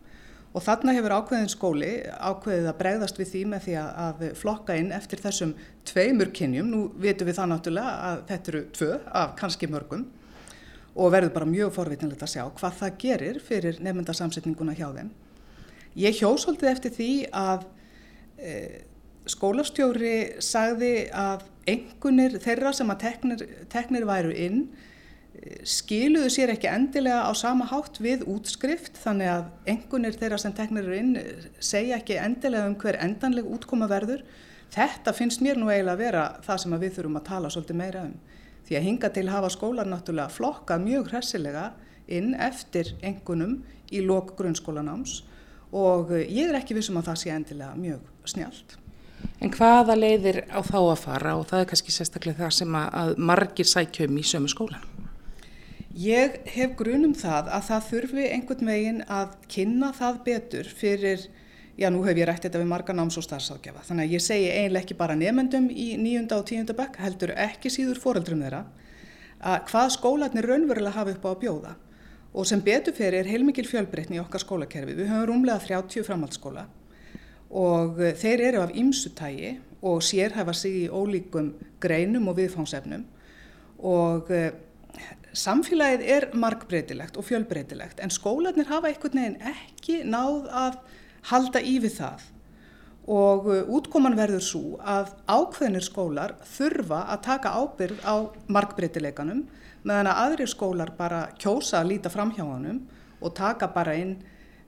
Og 0.50 0.64
þarna 0.66 0.94
hefur 0.96 1.14
ákveðin 1.14 1.50
skóli 1.50 1.90
ákveðið 2.10 2.68
að 2.72 2.78
bregðast 2.80 3.18
við 3.20 3.28
því 3.30 3.42
með 3.52 3.66
því 3.66 3.74
að 3.80 4.24
flokka 4.38 4.78
inn 4.78 4.88
eftir 4.94 5.22
þessum 5.22 5.52
tveimur 5.86 6.32
kynjum, 6.34 6.70
nú 6.72 6.80
veitum 6.98 7.28
við 7.28 7.38
það 7.38 7.52
náttúrulega 7.52 7.92
að 8.08 8.22
þetta 8.32 8.52
eru 8.52 8.62
tvö 8.74 8.90
af 9.20 9.36
kannski 9.38 9.70
mörgum 9.70 10.08
og 10.94 11.12
verður 11.14 11.34
bara 11.36 11.46
mjög 11.46 11.70
forvitinlegt 11.76 12.24
að 12.26 12.32
sjá 12.32 12.42
hvað 12.58 12.78
það 12.80 12.96
gerir 13.04 13.38
fyrir 13.46 13.78
nefndasamsetninguna 13.84 14.74
hjá 14.74 14.88
þeim. 14.96 15.12
Ég 15.98 16.18
hjósaldið 16.18 16.70
eftir 16.70 16.94
því 16.98 17.10
að 17.30 17.66
e, 18.38 18.54
skólastjóri 19.30 20.42
sagði 20.42 21.08
að 21.14 21.46
engunir 21.70 22.38
þeirra 22.42 22.72
sem 22.76 22.90
að 22.92 23.02
teknir, 23.04 23.44
teknir 23.72 24.06
væru 24.08 24.32
inn 24.34 24.60
eh, 25.38 25.60
skiluðu 25.68 26.30
sér 26.32 26.54
ekki 26.54 26.70
endilega 26.70 27.26
á 27.28 27.32
sama 27.38 27.68
hátt 27.70 28.00
við 28.02 28.24
útskrift 28.30 28.98
þannig 29.02 29.32
að 29.34 29.74
engunir 29.74 30.18
þeirra 30.18 30.40
sem 30.40 30.54
teknir 30.56 30.88
eru 30.88 30.98
inn 30.98 31.16
eh, 31.20 31.48
segja 31.58 32.00
ekki 32.00 32.18
endilega 32.20 32.70
um 32.70 32.78
hver 32.80 33.00
endanleg 33.04 33.46
útkoma 33.46 33.90
verður. 33.90 34.24
Þetta 34.70 35.14
finnst 35.16 35.42
mér 35.42 35.58
nú 35.58 35.70
eiginlega 35.70 35.96
að 35.96 36.04
vera 36.04 36.26
það 36.46 36.62
sem 36.64 36.76
við 36.78 36.96
þurfum 36.98 37.20
að 37.20 37.28
tala 37.30 37.50
svolítið 37.50 37.80
meira 37.80 38.04
um. 38.06 38.18
Því 38.68 38.76
að 38.78 38.86
hinga 38.86 39.08
til 39.14 39.26
hafa 39.32 39.50
skólar 39.50 39.88
náttúrulega 39.90 40.30
flokka 40.30 40.76
mjög 40.78 41.10
hressilega 41.10 41.70
inn 42.10 42.34
eftir 42.38 42.94
engunum 43.06 43.60
í 43.90 44.02
lok 44.06 44.36
grunnskólanáms 44.38 45.20
og 45.70 46.14
eh, 46.14 46.26
ég 46.30 46.50
er 46.50 46.60
ekki 46.60 46.78
vissum 46.78 46.98
að 47.00 47.10
það 47.10 47.20
sé 47.22 47.34
endilega 47.34 47.74
mjög 47.78 48.30
snjált. 48.30 48.80
En 49.40 49.48
hvaða 49.54 49.94
leiðir 49.96 50.42
á 50.52 50.60
þá 50.60 50.78
að 50.82 50.98
fara 51.00 51.36
og 51.40 51.46
það 51.48 51.62
er 51.62 51.68
kannski 51.70 51.92
sérstaklega 51.94 52.42
það 52.42 52.56
sem 52.58 52.74
að 52.76 53.12
margir 53.16 53.68
sækjum 53.68 54.18
í 54.20 54.24
sömu 54.28 54.50
skólan? 54.52 54.82
Ég 55.96 56.36
hef 56.52 56.74
grunum 56.78 57.14
það 57.18 57.48
að 57.56 57.64
það 57.66 57.86
þurfi 57.88 58.26
einhvern 58.34 58.68
veginn 58.68 58.98
að 59.08 59.32
kynna 59.50 59.88
það 59.96 60.18
betur 60.28 60.68
fyrir, 60.80 61.24
já 61.80 61.88
nú 61.90 62.04
hef 62.04 62.20
ég 62.20 62.28
rætt 62.28 62.44
þetta 62.46 62.60
við 62.60 62.68
marga 62.70 62.94
náms- 62.94 63.16
og 63.16 63.24
starfsákjafa, 63.26 63.86
þannig 63.88 64.06
að 64.06 64.14
ég 64.14 64.24
segi 64.26 64.50
eiginlega 64.52 64.84
ekki 64.84 64.98
bara 65.00 65.16
nefendum 65.16 65.70
í 65.72 65.88
nýjunda 65.98 66.36
og 66.36 66.46
tíunda 66.46 66.76
bekk, 66.76 67.00
heldur 67.00 67.32
ekki 67.34 67.72
síður 67.72 67.98
foreldrum 68.02 68.44
þeirra, 68.44 68.64
að 69.40 69.64
hvað 69.72 69.94
skólanir 69.96 70.50
raunverulega 70.52 70.98
hafa 71.00 71.16
upp 71.16 71.24
á 71.24 71.30
að 71.32 71.40
bjóða. 71.46 71.72
Og 72.30 72.46
sem 72.46 72.60
betur 72.62 72.94
fyrir 72.94 73.24
er 73.24 73.32
heilmikil 73.32 73.66
fjölbreytni 73.66 74.20
í 74.20 74.22
okkar 74.22 74.44
skólakerfi. 74.44 74.94
Við 74.94 75.08
höfum 75.10 75.26
rúmlega 75.32 75.64
30 75.64 76.06
framhaldsskóla 76.06 76.68
og 77.50 78.00
eh, 78.00 78.14
þeir 78.14 78.46
eru 78.50 78.62
af 78.62 78.74
ymsutægi 78.78 79.58
og 79.82 80.02
sérhæfa 80.04 80.52
sig 80.54 80.84
í 80.84 80.88
ólíkum 80.88 81.54
greinum 81.80 82.28
og 82.28 82.36
viðfánsefnum 82.36 83.06
og 83.80 84.28
uh, 84.28 84.50
samfélagið 85.32 86.02
er 86.04 86.26
markbreytilegt 86.36 87.16
og 87.16 87.24
fjölbreytilegt 87.24 88.02
en 88.04 88.12
skólanir 88.12 88.68
hafa 88.68 88.90
einhvern 88.90 89.22
veginn 89.22 89.38
ekki 89.54 90.02
náð 90.04 90.50
að 90.52 90.76
halda 91.30 91.62
í 91.64 91.78
við 91.80 91.96
það. 91.96 92.26
Og 93.10 93.48
uh, 93.48 93.62
útkoman 93.72 94.18
verður 94.18 94.44
svo 94.44 94.64
að 94.84 95.14
ákveðnir 95.24 95.86
skólar 95.86 96.36
þurfa 96.44 97.06
að 97.14 97.24
taka 97.30 97.54
ábyrð 97.56 98.04
á 98.04 98.14
markbreytileikanum 98.52 99.46
meðan 99.82 100.10
að 100.12 100.20
aðrir 100.26 100.52
skólar 100.52 100.92
bara 100.98 101.30
kjósa 101.40 101.80
að 101.80 101.94
líta 101.94 102.12
fram 102.12 102.34
hjá 102.36 102.44
hannum 102.44 102.84
og 103.20 103.32
taka 103.36 103.70
bara 103.72 103.96
inn 103.96 104.18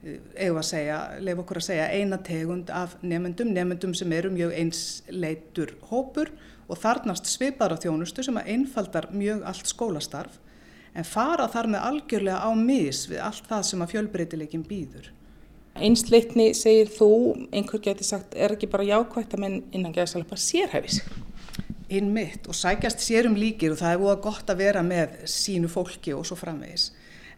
eigum 0.02 0.58
að 0.58 0.66
segja, 0.66 0.98
leif 1.22 1.40
okkur 1.44 1.60
að 1.60 1.66
segja 1.68 1.90
eina 1.94 2.18
tegund 2.26 2.70
af 2.74 2.96
nefnendum, 3.02 3.52
nefnendum 3.54 3.94
sem 3.94 4.12
eru 4.16 4.32
mjög 4.34 4.54
einsleitur 4.58 5.76
hópur 5.92 6.32
og 6.66 6.80
þarnast 6.82 7.28
svipar 7.30 7.74
á 7.74 7.78
þjónustu 7.78 8.24
sem 8.26 8.38
að 8.40 8.50
einfaldar 8.56 9.10
mjög 9.14 9.44
allt 9.46 9.70
skólastarf 9.70 10.40
en 10.98 11.06
fara 11.06 11.46
þar 11.52 11.70
með 11.72 11.86
algjörlega 11.88 12.42
á 12.42 12.50
mis 12.58 13.06
við 13.10 13.22
allt 13.24 13.46
það 13.48 13.66
sem 13.68 13.84
að 13.84 13.92
fjölbreytileikin 13.94 14.64
býður. 14.66 15.10
Einsleitni 15.72 16.50
segir 16.56 16.90
þú, 16.92 17.12
einhver 17.54 17.80
geti 17.80 18.04
sagt, 18.04 18.34
er 18.36 18.52
ekki 18.52 18.68
bara 18.68 18.84
jákvægt 18.84 19.36
að 19.36 19.44
menn 19.44 19.60
innan 19.72 19.94
gæðsalapa 19.94 20.36
sérhæfis? 20.36 21.00
Inn 21.92 22.10
mitt 22.12 22.48
og 22.48 22.56
sækjast 22.56 23.00
sérum 23.04 23.38
líkir 23.38 23.72
og 23.72 23.80
það 23.80 23.94
er 23.94 24.02
búið 24.02 24.20
gott 24.26 24.50
að 24.52 24.64
vera 24.66 24.82
með 24.84 25.22
sínu 25.30 25.70
fólki 25.72 26.12
og 26.16 26.26
svo 26.28 26.36
framvegis. 26.40 26.90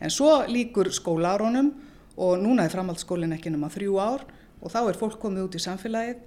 En 0.02 0.10
svo 0.10 0.40
líkur 0.50 0.90
skólarónum 0.94 1.70
og 2.16 2.38
núna 2.42 2.64
er 2.64 2.72
framhaldsskólinn 2.74 3.34
ekki 3.36 3.52
nema 3.52 3.70
þrjú 3.72 3.98
ár 3.98 4.24
og 4.60 4.72
þá 4.72 4.80
er 4.84 4.98
fólk 4.98 5.18
komið 5.22 5.48
út 5.48 5.58
í 5.58 5.62
samfélagið 5.64 6.22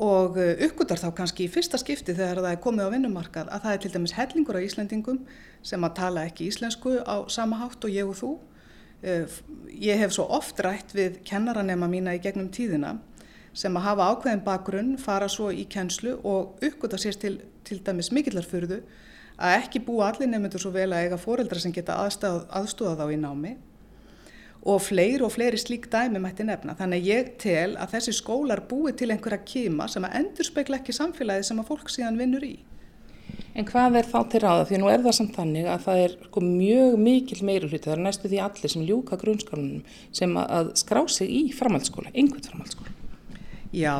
og 0.00 0.38
eh, 0.38 0.60
uppgötar 0.66 1.00
þá 1.00 1.10
kannski 1.16 1.46
í 1.46 1.50
fyrsta 1.52 1.80
skipti 1.80 2.14
þegar 2.14 2.42
það 2.44 2.52
er 2.52 2.62
komið 2.62 2.86
á 2.86 2.94
vinnumarkað 2.94 3.50
að 3.50 3.64
það 3.64 3.74
er 3.74 3.82
til 3.82 3.92
dæmis 3.96 4.16
hellingur 4.16 4.58
á 4.60 4.64
Íslendingum 4.64 5.20
sem 5.66 5.84
að 5.84 5.96
tala 5.98 6.24
ekki 6.28 6.48
íslensku 6.48 7.00
á 7.02 7.16
sama 7.28 7.58
hátt 7.60 7.84
og 7.84 7.92
ég 7.92 8.08
og 8.08 8.16
þú. 8.16 8.30
Eh, 9.02 9.26
ég 9.74 9.98
hef 9.98 10.14
svo 10.14 10.28
oft 10.30 10.60
rætt 10.60 10.94
við 10.94 11.20
kennaranema 11.26 11.88
mína 11.90 12.14
í 12.14 12.22
gegnum 12.22 12.50
tíðina 12.52 12.98
sem 13.52 13.74
að 13.74 13.86
hafa 13.88 14.10
ákveðin 14.12 14.44
bakgrunn, 14.46 14.92
fara 14.98 15.26
svo 15.28 15.50
í 15.50 15.64
kennslu 15.66 16.20
og 16.22 16.60
uppgöta 16.62 17.00
sér 17.00 17.16
til, 17.18 17.40
til 17.66 17.80
dæmis 17.82 18.12
mikillarfurðu 18.14 18.82
að 19.40 19.56
ekki 19.56 19.82
búa 19.82 20.12
allir 20.12 20.30
nefndur 20.30 20.62
svo 20.62 20.70
vel 20.74 20.92
að 20.92 21.08
eiga 21.08 21.18
foreldra 21.18 21.58
sem 21.58 21.74
geta 21.74 21.96
aðstóða 22.04 22.94
þá 23.00 23.06
í 23.10 23.18
námi 23.18 23.56
og 24.68 24.82
fleiri 24.84 25.24
og 25.24 25.32
fleiri 25.32 25.60
slík 25.60 25.88
dæmi 25.92 26.20
mætti 26.20 26.44
nefna. 26.44 26.74
Þannig 26.76 27.00
að 27.00 27.10
ég 27.10 27.30
tel 27.40 27.76
að 27.80 27.94
þessi 27.94 28.16
skólar 28.18 28.60
búi 28.68 28.92
til 28.92 29.10
einhverja 29.10 29.40
kýma 29.46 29.88
sem 29.88 30.04
að 30.04 30.18
endur 30.20 30.48
spekla 30.48 30.80
ekki 30.80 30.96
samfélagi 30.96 31.48
sem 31.48 31.62
að 31.62 31.70
fólk 31.72 31.92
síðan 31.92 32.20
vinnur 32.20 32.44
í. 32.44 32.58
En 33.54 33.66
hvað 33.66 33.98
er 33.98 34.06
þá 34.06 34.18
til 34.30 34.40
ráða? 34.44 34.66
Því 34.68 34.78
nú 34.80 34.88
er 34.90 35.02
það 35.02 35.16
samt 35.16 35.36
þannig 35.38 35.68
að 35.70 35.84
það 35.86 36.00
er 36.04 36.16
sko, 36.28 36.42
mjög 36.44 36.96
mikil 37.02 37.38
meiri 37.46 37.68
hluti, 37.70 37.82
það 37.86 37.96
er 37.96 38.02
næstu 38.04 38.30
því 38.30 38.40
allir 38.44 38.72
sem 38.72 38.84
ljúka 38.86 39.18
grunnskólanum 39.20 39.82
sem 40.14 40.36
að 40.38 40.72
skrá 40.78 41.02
sig 41.10 41.32
í 41.34 41.42
framhaldsskóla, 41.56 42.12
einhvern 42.14 42.46
framhaldsskóla. 42.46 42.94
Já, 43.74 43.94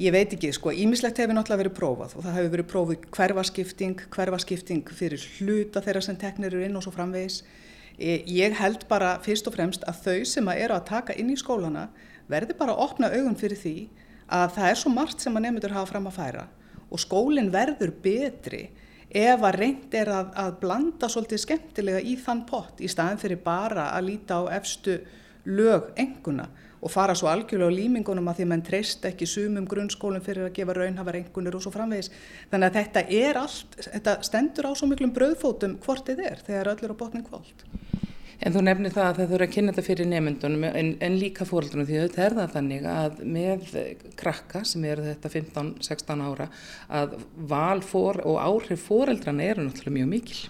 ég 0.00 0.14
veit 0.14 0.36
ekki, 0.36 0.52
sko, 0.56 0.74
ímislegt 0.84 1.22
hefur 1.22 1.36
náttúrulega 1.36 1.64
verið 1.64 1.76
prófað 1.78 2.16
og 2.18 2.26
það 2.26 2.38
hefur 2.38 2.54
verið 2.56 2.70
prófið 2.74 3.08
hverfaskipting, 3.16 4.06
hverfaskipting 4.12 4.94
fyrir 5.00 5.26
hluta 5.38 5.84
þeirra 5.84 6.04
sem 6.04 6.20
teknir 6.20 6.52
eru 6.52 6.64
inn 6.66 6.76
og 6.76 6.84
svo 6.84 6.92
framvegis 6.94 7.42
ég 7.98 8.54
held 8.58 8.86
bara 8.88 9.16
fyrst 9.24 9.48
og 9.48 9.56
fremst 9.56 9.84
að 9.88 10.00
þau 10.06 10.28
sem 10.28 10.48
að 10.48 10.62
eru 10.64 10.76
að 10.76 10.88
taka 10.88 11.16
inn 11.18 11.32
í 11.32 11.38
skólana 11.38 11.88
verði 12.30 12.56
bara 12.58 12.74
að 12.74 12.84
opna 12.86 13.10
augun 13.12 13.38
fyrir 13.38 13.60
því 13.60 13.76
að 14.32 14.54
það 14.56 14.68
er 14.70 14.80
svo 14.80 14.92
margt 14.94 15.24
sem 15.24 15.36
að 15.36 15.44
nefndur 15.46 15.74
hafa 15.76 15.90
fram 15.90 16.08
að 16.08 16.16
færa. 16.16 16.46
Og 16.92 17.00
skólinn 17.00 17.52
verður 17.52 17.92
betri 18.04 18.62
ef 19.12 19.44
að 19.44 19.58
reynd 19.60 19.94
er 19.96 20.08
að, 20.08 20.32
að 20.40 20.54
blanda 20.62 21.08
svolítið 21.12 21.42
skemmtilega 21.44 22.00
í 22.00 22.16
þann 22.20 22.44
pott 22.48 22.80
í 22.80 22.88
staðin 22.88 23.20
fyrir 23.20 23.42
bara 23.44 23.90
að 23.92 24.08
líta 24.08 24.40
á 24.40 24.56
efstu 24.56 24.98
lög 25.44 25.90
enguna 26.00 26.48
og 26.82 26.90
fara 26.90 27.14
svo 27.14 27.30
algjörlega 27.30 27.70
á 27.70 27.78
límingunum 27.78 28.28
að 28.30 28.40
því 28.40 28.46
að 28.46 28.50
mann 28.52 28.64
treyst 28.66 29.04
ekki 29.06 29.28
sumum 29.30 29.68
grunnskólum 29.70 30.24
fyrir 30.24 30.48
að 30.48 30.56
gefa 30.58 30.74
raunhafar 30.76 31.20
engunir 31.20 31.56
og 31.56 31.62
svo 31.62 31.70
framvegis. 31.74 32.10
Þannig 32.50 32.68
að 32.68 32.78
þetta 32.80 33.04
er 33.22 33.38
allt, 33.38 33.76
þetta 33.86 34.16
stendur 34.26 34.68
á 34.68 34.72
svo 34.74 34.88
miklum 34.90 35.14
bröðfótum 35.14 35.78
hvort 35.84 36.08
þið 36.10 36.24
er 36.26 36.42
þegar 36.46 36.72
öll 36.74 36.82
er 36.82 36.94
á 36.94 37.00
botning 37.04 37.28
kvólt. 37.28 37.66
En 38.42 38.50
þú 38.50 38.64
nefnir 38.66 38.90
það 38.90 39.04
að 39.06 39.18
það 39.18 39.28
þurfa 39.30 39.46
að 39.46 39.52
kynna 39.54 39.72
þetta 39.72 39.86
fyrir 39.86 40.08
nefndunum 40.10 40.64
en, 40.66 40.88
en 41.06 41.18
líka 41.20 41.44
fóröldunum 41.46 41.86
því 41.86 42.00
þetta 42.00 42.24
er 42.24 42.34
það 42.40 42.54
þannig 42.56 42.88
að 42.90 43.20
með 43.36 43.76
krakka 44.18 44.64
sem 44.66 44.86
eru 44.90 45.04
þetta 45.06 45.30
15-16 45.36 46.24
ára 46.26 46.48
að 46.90 47.14
val 47.52 47.84
fór 47.86 48.18
og 48.26 48.40
áhrif 48.42 48.82
fóröldrana 48.88 49.46
eru 49.46 49.68
náttúrulega 49.68 50.00
mjög 50.00 50.10
mikil. 50.16 50.40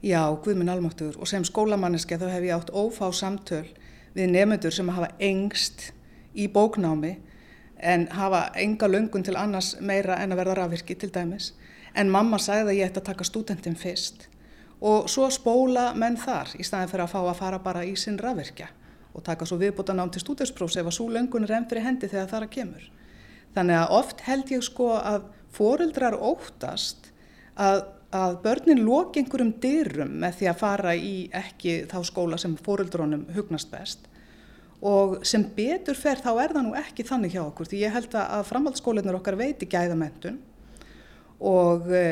Já, 0.00 0.22
Guðminn 0.40 0.72
Almáttur 0.72 1.18
og 1.20 1.28
sem 1.28 1.44
skólamanniski 1.44 2.16
þá 2.16 2.30
hef 2.32 2.46
ég 2.48 2.56
átt 2.56 2.72
ófá 2.72 3.10
samtöl 3.12 3.66
við 4.14 4.32
nefnendur 4.34 4.74
sem 4.74 4.88
hafa 4.88 5.10
engst 5.18 5.90
í 6.34 6.48
bóknámi 6.48 7.16
en 7.80 8.08
hafa 8.12 8.50
enga 8.60 8.88
löngun 8.88 9.24
til 9.24 9.36
annars 9.36 9.76
meira 9.80 10.18
en 10.20 10.32
að 10.32 10.42
verða 10.42 10.58
rafvirki 10.60 10.96
til 10.98 11.12
dæmis. 11.14 11.52
En 11.94 12.10
mamma 12.10 12.38
sagði 12.38 12.68
að 12.68 12.78
ég 12.78 12.90
ætti 12.90 13.00
að 13.00 13.08
taka 13.10 13.26
stúdentin 13.26 13.78
fyrst 13.78 14.28
og 14.80 15.10
svo 15.12 15.28
spóla 15.32 15.90
menn 15.92 16.16
þar 16.16 16.54
í 16.56 16.64
staðin 16.64 16.88
fyrir 16.88 17.04
að 17.04 17.12
fá 17.12 17.20
að 17.20 17.40
fara 17.40 17.58
bara 17.60 17.84
í 17.84 17.92
sinn 18.00 18.18
rafvirkja 18.20 18.70
og 19.12 19.24
taka 19.26 19.46
svo 19.46 19.58
viðbúta 19.60 19.94
nám 19.96 20.12
til 20.12 20.22
stúdensprófs 20.22 20.78
ef 20.80 20.88
að 20.88 20.96
svo 20.96 21.08
löngun 21.12 21.44
er 21.44 21.56
enn 21.58 21.68
fyrir 21.68 21.84
hendi 21.84 22.08
þegar 22.08 22.30
það 22.30 22.38
er 22.38 22.46
að 22.46 22.54
kemur. 22.54 22.84
Þannig 23.54 23.80
að 23.80 23.94
oft 23.98 24.20
held 24.24 24.52
ég 24.54 24.64
sko 24.64 24.90
að 24.96 25.24
foreldrar 25.52 26.16
óttast 26.16 27.10
að, 27.58 27.82
að 28.14 28.36
börnin 28.42 28.82
loki 28.82 29.22
einhverjum 29.22 29.52
dyrum 29.62 30.14
með 30.22 30.40
því 30.40 30.48
að 30.50 30.60
fara 30.60 30.94
í 30.98 31.14
ekki 31.36 31.74
þá 31.90 31.98
skóla 32.08 32.38
sem 32.40 32.56
foreldrónum 32.58 33.28
hugnast 33.36 33.70
best. 33.70 34.06
Og 34.80 35.20
sem 35.28 35.44
betur 35.54 35.98
fer 35.98 36.18
þá 36.18 36.30
er 36.40 36.54
það 36.56 36.66
nú 36.66 36.76
ekki 36.80 37.06
þannig 37.06 37.36
hjá 37.36 37.42
okkur 37.44 37.68
því 37.68 37.82
ég 37.84 37.94
held 37.94 38.16
að 38.16 38.46
framhaldsskólinur 38.48 39.18
okkar 39.20 39.36
veiti 39.38 39.68
gæðamentun. 39.70 40.38
Og 41.46 41.90
e, 41.92 42.04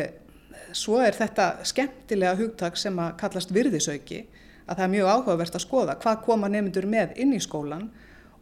svo 0.77 1.01
er 1.03 1.17
þetta 1.17 1.65
skemmtilega 1.67 2.37
hugtak 2.39 2.79
sem 2.79 2.99
að 3.01 3.17
kallast 3.23 3.55
virðisauki 3.55 4.27
að 4.69 4.77
það 4.77 4.85
er 4.85 4.93
mjög 4.93 5.11
áhugavert 5.15 5.57
að 5.57 5.65
skoða 5.65 5.97
hvað 6.03 6.23
koma 6.29 6.53
nefndur 6.53 6.87
með 6.87 7.17
inn 7.25 7.33
í 7.35 7.41
skólan 7.43 7.89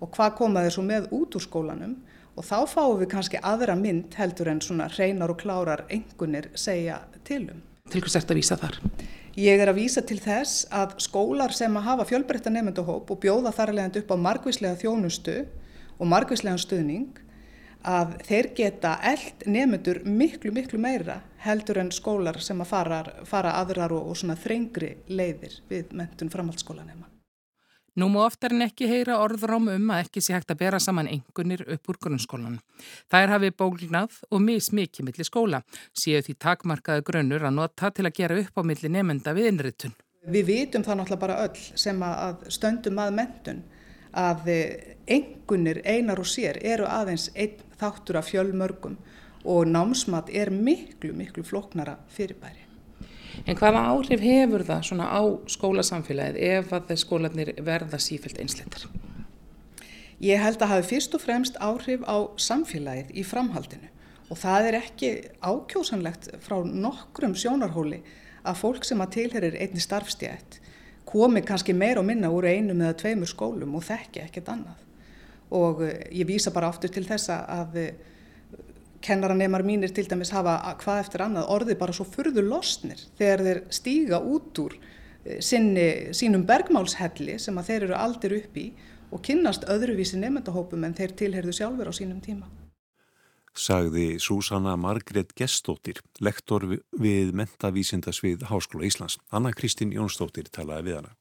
og 0.03 0.11
hvað 0.13 0.37
koma 0.43 0.65
þeir 0.67 0.75
svo 0.75 0.85
með 0.85 1.09
út 1.15 1.39
úr 1.39 1.45
skólanum 1.47 1.97
og 2.37 2.45
þá 2.45 2.59
fáum 2.69 2.99
við 3.01 3.11
kannski 3.15 3.41
aðra 3.41 3.77
mynd 3.81 4.15
heldur 4.19 4.53
en 4.53 4.63
svona 4.65 4.89
hreinar 4.93 5.33
og 5.33 5.41
klárar 5.41 5.87
engunir 5.89 6.51
segja 6.55 7.01
tilum. 7.25 7.63
Til 7.91 8.03
hvers 8.03 8.19
ert 8.19 8.33
að 8.33 8.41
vísa 8.41 8.59
þar? 8.61 8.81
Ég 9.37 9.61
er 9.61 9.69
að 9.69 9.81
vísa 9.83 10.01
til 10.05 10.19
þess 10.21 10.65
að 10.73 10.97
skólar 11.05 11.53
sem 11.53 11.75
að 11.77 11.89
hafa 11.91 12.07
fjölbreytta 12.09 12.53
nefndahóp 12.53 13.11
og 13.13 13.21
bjóða 13.21 13.53
þar 13.57 13.73
alveg 13.75 14.01
upp 14.01 14.13
á 14.13 14.25
margvíslega 14.29 14.81
þjónustu 14.81 15.37
og 15.97 16.09
margvíslega 16.09 16.61
stuðning 16.61 17.21
að 17.87 18.17
þeir 18.27 18.49
geta 18.57 18.95
eld 19.07 19.45
nefndur 19.47 20.01
miklu, 20.09 20.53
miklu 20.57 20.81
meira 20.81 21.21
heldur 21.45 21.83
en 21.83 21.93
skólar 21.95 22.41
sem 22.43 22.61
að 22.65 22.73
fara, 22.73 23.03
fara 23.29 23.55
aðrar 23.61 23.95
og, 23.95 24.09
og 24.11 24.19
svona 24.19 24.39
þrengri 24.41 24.97
leiðir 25.09 25.61
við 25.71 25.93
mentun 25.95 26.33
framhaldsskólanema. 26.33 27.07
Nú 27.97 28.11
má 28.13 28.27
oftar 28.27 28.53
en 28.53 28.61
ekki 28.67 28.85
heyra 28.91 29.15
orðrám 29.25 29.71
um 29.73 29.93
að 29.95 30.03
ekki 30.05 30.21
sé 30.21 30.35
hægt 30.37 30.51
að 30.53 30.59
bera 30.61 30.81
saman 30.85 31.09
engunir 31.09 31.63
upp 31.65 31.89
úr 31.89 31.97
grunnskólan. 32.05 32.59
Það 33.09 33.23
er 33.25 33.31
hafið 33.33 33.55
bólignað 33.63 34.19
og 34.29 34.43
mismikið 34.45 35.07
millir 35.07 35.29
skóla, 35.29 35.63
séu 35.97 36.21
því 36.21 36.35
takmarkaði 36.45 37.07
grunnur 37.09 37.47
að 37.49 37.57
nota 37.57 37.89
til 37.97 38.05
að 38.05 38.19
gera 38.19 38.37
upp 38.43 38.61
á 38.61 38.63
milli 38.69 38.91
nefnda 38.93 39.33
við 39.39 39.49
innritun. 39.53 39.97
Við 40.29 40.45
vitum 40.51 40.85
það 40.85 41.01
náttúrulega 41.01 41.25
bara 41.25 41.39
öll 41.47 41.65
sem 41.87 42.05
að 42.05 42.45
stöndum 42.59 43.01
að 43.01 43.17
mentun 43.23 43.65
að 44.13 44.53
engunir 45.17 45.81
einar 45.89 46.21
og 46.21 46.29
sér 46.29 46.61
eru 46.61 46.85
aðeins 46.85 47.31
einn 47.33 47.65
þáttur 47.81 48.21
af 48.21 48.29
fjölmörgum 48.29 49.01
og 49.47 49.73
námsmat 49.73 50.29
er 50.37 50.53
miklu, 50.53 51.15
miklu 51.17 51.49
floknara 51.49 51.97
fyrirbæri. 52.13 52.66
En 53.47 53.59
hvaða 53.59 53.83
áhrif 53.93 54.23
hefur 54.25 54.65
það 54.67 54.87
svona 54.89 55.09
á 55.13 55.23
skólasamfélagið 55.53 56.39
ef 56.51 56.73
að 56.73 56.89
þeir 56.91 57.03
skólanir 57.03 57.53
verða 57.67 58.01
sífælt 58.03 58.41
einsleitar? 58.43 58.87
Ég 60.23 60.41
held 60.41 60.63
að 60.65 60.73
hafi 60.73 60.89
fyrst 60.95 61.15
og 61.17 61.23
fremst 61.23 61.59
áhrif 61.61 62.07
á 62.09 62.17
samfélagið 62.41 63.13
í 63.13 63.25
framhaldinu 63.27 63.91
og 64.31 64.39
það 64.41 64.69
er 64.71 64.79
ekki 64.81 65.11
ákjósanlegt 65.45 66.31
frá 66.43 66.57
nokkrum 66.65 67.37
sjónarhóli 67.39 68.01
að 68.47 68.63
fólk 68.63 68.87
sem 68.87 69.03
að 69.03 69.13
tilherir 69.19 69.59
einni 69.61 69.83
starfstjætt 69.83 70.61
komi 71.07 71.43
kannski 71.47 71.75
meir 71.75 72.01
og 72.01 72.07
minna 72.09 72.31
úr 72.35 72.49
einum 72.51 72.83
eða 72.83 72.99
tveimur 73.03 73.31
skólum 73.31 73.77
og 73.79 73.85
þekki 73.87 74.25
ekkert 74.25 74.51
annað. 74.53 74.83
Og 75.55 75.83
eh, 75.87 76.01
ég 76.19 76.27
vísa 76.27 76.51
bara 76.55 76.73
aftur 76.73 76.91
til 76.93 77.05
þessa 77.07 77.45
að 77.47 77.79
kennaranemar 79.05 79.65
mínir 79.67 79.93
til 79.95 80.07
dæmis 80.09 80.33
hafa 80.35 80.59
hvað 80.83 81.01
eftir 81.05 81.25
annað 81.27 81.51
orði 81.55 81.79
bara 81.79 81.95
svo 81.97 82.07
furðu 82.09 82.45
losnir 82.47 83.01
þegar 83.19 83.45
þeir 83.47 83.63
stíga 83.79 84.21
út 84.21 84.61
úr 84.63 84.77
eh, 84.77 85.41
sinni, 85.41 86.15
sínum 86.17 86.47
bergmálshelli 86.49 87.39
sem 87.43 87.59
að 87.59 87.73
þeir 87.73 87.89
eru 87.89 87.99
aldir 87.99 88.37
upp 88.41 88.61
í 88.61 88.69
og 89.15 89.23
kynnast 89.27 89.67
öðruvísi 89.71 90.19
nefndahópum 90.21 90.87
en 90.87 90.97
þeir 90.97 91.15
tilherðu 91.19 91.55
sjálfur 91.57 91.91
á 91.91 91.95
sínum 91.95 92.23
tíma. 92.25 92.49
Sagði 93.57 94.19
Súsanna 94.21 94.75
Margret 94.77 95.31
Gestóttir, 95.39 96.03
lektor 96.21 96.67
við 97.01 97.31
mentavísindasvið 97.33 98.45
Háskóla 98.51 98.85
Íslands. 98.85 99.17
Anna 99.33 99.55
Kristín 99.57 99.95
Jónsdóttir 99.97 100.51
talaði 100.53 100.91
við 100.91 100.99
hana. 100.99 101.15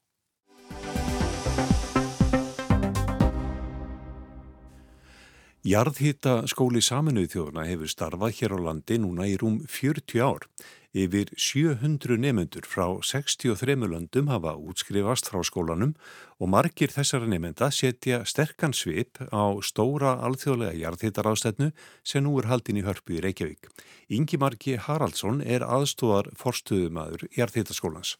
Jarðhýta 5.66 6.44
skóli 6.46 6.78
saminuð 6.78 7.32
þjóðuna 7.32 7.64
hefur 7.66 7.90
starfað 7.90 8.36
hér 8.38 8.52
á 8.54 8.58
landi 8.68 8.98
núna 9.02 9.24
í 9.26 9.32
rúm 9.40 9.56
40 9.66 10.20
ár. 10.22 10.44
Yfir 10.94 11.32
700 11.34 12.20
nefnendur 12.22 12.68
frá 12.70 12.84
63 13.02 13.74
löndum 13.90 14.30
hafa 14.30 14.52
útskrifast 14.54 15.26
frá 15.26 15.40
skólanum 15.42 15.96
og 16.38 16.52
margir 16.54 16.94
þessara 16.94 17.26
nefnenda 17.26 17.72
setja 17.74 18.20
sterkan 18.22 18.76
svip 18.78 19.18
á 19.34 19.58
stóra 19.58 20.14
alþjóðlega 20.28 20.78
jarðhýtarástætnu 20.84 21.72
sem 22.06 22.22
nú 22.22 22.36
er 22.38 22.46
haldin 22.46 22.78
í 22.78 22.86
hörpu 22.86 23.18
í 23.18 23.24
Reykjavík. 23.26 23.66
Ingi 24.06 24.38
Marki 24.38 24.78
Haraldsson 24.78 25.42
er 25.42 25.66
aðstóðar 25.66 26.30
forstuðumadur 26.38 27.26
jarðhýtaskólans. 27.34 28.14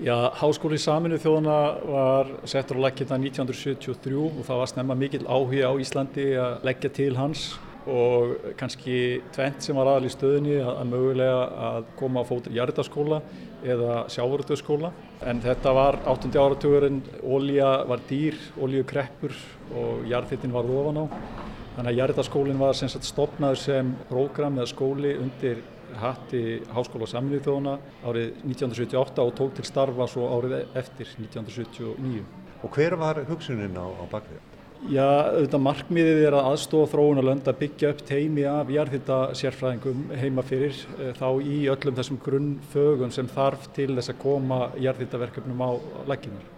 Já, 0.00 0.30
Háskóli 0.32 0.78
saminu 0.80 1.18
þjóðana 1.20 1.54
var 1.84 2.28
settur 2.48 2.78
á 2.80 2.88
leggina 2.88 3.18
1973 3.20 4.14
og 4.16 4.38
það 4.46 4.60
var 4.62 4.68
snemma 4.70 4.94
mikill 4.96 5.26
áhuga 5.28 5.68
á 5.68 5.76
Íslandi 5.76 6.22
að 6.40 6.62
leggja 6.64 6.88
til 6.96 7.10
hans 7.18 7.42
og 7.84 8.46
kannski 8.56 9.20
tvent 9.34 9.60
sem 9.60 9.76
var 9.76 9.90
aðal 9.90 10.08
í 10.08 10.12
stöðinni 10.14 10.54
að, 10.62 10.70
að 10.72 10.88
mögulega 10.94 11.42
að 11.66 11.90
koma 12.00 12.22
á 12.24 12.28
fótur 12.30 12.56
jarðarskóla 12.56 13.18
eða 13.60 13.98
sjávaröldurskóla 14.14 14.88
en 15.28 15.42
þetta 15.44 15.74
var 15.76 15.98
8. 16.08 16.32
áratugurinn, 16.32 17.02
ólja 17.20 17.68
var 17.90 18.00
dýr, 18.08 18.40
óljukreppur 18.56 19.36
og 19.76 20.08
jarðhittin 20.08 20.56
var 20.56 20.64
ofan 20.78 21.02
á 21.02 21.04
þannig 21.74 21.92
að 21.92 22.00
jarðarskólinn 22.00 22.64
var 22.64 22.80
sem 22.80 22.88
sagt 22.88 23.04
stopnaður 23.04 23.60
sem 23.66 23.92
prógram 24.08 24.56
eða 24.62 24.72
skóli 24.72 25.12
undir 25.20 25.60
hatti 26.00 26.42
Háskóla 26.74 27.08
Samlið 27.10 27.46
þjóðuna 27.46 27.78
árið 28.06 28.28
1978 28.44 29.24
og 29.24 29.34
tók 29.38 29.56
til 29.56 29.66
starfa 29.68 30.06
svo 30.10 30.28
árið 30.36 30.60
eftir 30.78 31.10
1979. 31.18 32.22
Og 32.60 32.76
hver 32.76 32.96
var 33.00 33.22
hugsunin 33.28 33.78
á, 33.78 33.86
á 33.88 34.04
bakvið? 34.12 34.46
Já, 34.88 35.04
auðvitað 35.04 35.60
markmiðið 35.60 36.22
er 36.24 36.34
að 36.38 36.46
aðstofa 36.54 36.88
þróunarlönd 36.94 37.48
að 37.50 37.58
byggja 37.60 37.90
upp 37.92 37.98
teimi 38.08 38.46
af 38.48 38.70
jarðhitta 38.72 39.18
sérfræðingum 39.36 40.06
heima 40.16 40.44
fyrir 40.46 40.78
eh, 40.96 41.10
þá 41.18 41.26
í 41.44 41.58
öllum 41.68 41.98
þessum 41.98 42.20
grunnfögum 42.24 43.12
sem 43.12 43.28
þarf 43.28 43.68
til 43.76 43.90
þess 43.98 44.14
að 44.14 44.22
koma 44.22 44.62
jarðhittaverkefnum 44.80 45.60
á 45.60 45.70
legginar 46.08 46.48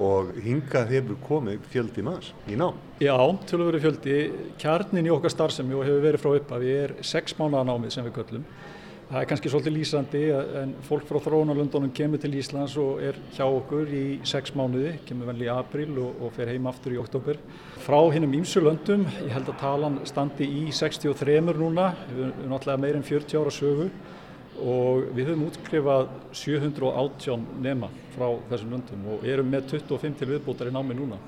og 0.00 0.34
hingað 0.42 0.92
hefur 0.94 1.18
komið 1.28 1.66
fjöldi 1.72 2.04
manns 2.06 2.32
í 2.50 2.58
ná. 2.58 2.70
Já, 3.02 3.16
til 3.46 3.60
að 3.60 3.66
vera 3.68 3.82
fjöldi, 3.82 4.20
kjarnin 4.60 5.08
í 5.08 5.12
okkar 5.14 5.34
starfsemi 5.34 5.76
og 5.76 5.84
hefur 5.86 6.06
verið 6.08 6.22
frá 6.22 6.32
upp 6.38 6.54
að 6.56 6.64
við 6.66 6.80
er 6.84 6.96
sex 7.06 7.36
mánuða 7.38 7.66
námið 7.70 7.94
sem 7.94 8.08
við 8.08 8.16
köllum. 8.18 8.46
Það 9.04 9.20
er 9.20 9.26
kannski 9.28 9.50
svolítið 9.52 9.74
lýsandi 9.76 10.20
en 10.62 10.70
fólk 10.86 11.04
frá 11.06 11.18
þróunarlöndunum 11.22 11.92
kemur 11.94 12.18
til 12.22 12.32
Íslands 12.38 12.72
og 12.80 13.02
er 13.04 13.18
hjá 13.36 13.44
okkur 13.44 13.92
í 13.92 14.04
sex 14.26 14.54
mánuði, 14.56 14.94
kemur 15.06 15.28
vel 15.28 15.44
í 15.44 15.50
april 15.52 15.90
og, 16.02 16.24
og 16.24 16.32
fer 16.34 16.50
heim 16.50 16.66
aftur 16.70 16.96
í 16.96 16.98
oktober. 17.02 17.38
Frá 17.84 17.98
hinnum 18.14 18.32
ímsu 18.40 18.64
löndum, 18.64 19.04
ég 19.20 19.34
held 19.36 19.52
að 19.52 19.60
talan 19.60 20.00
standi 20.08 20.48
í 20.48 20.64
63 20.72 21.36
núna, 21.52 21.92
við 22.08 22.24
erum 22.30 22.54
náttúrulega 22.54 22.84
meirinn 22.86 23.06
40 23.06 23.42
ára 23.42 23.54
sögu 23.54 23.90
og 24.62 25.10
við 25.16 25.30
höfum 25.30 25.46
útskrifað 25.48 26.10
718 26.36 27.46
nema 27.64 27.90
frá 28.14 28.28
þessum 28.50 28.76
löndum 28.76 29.08
og 29.14 29.26
erum 29.26 29.50
með 29.50 29.72
25 29.74 30.20
til 30.20 30.30
viðbútar 30.30 30.70
í 30.70 30.74
námi 30.74 30.98
núna. 30.98 31.18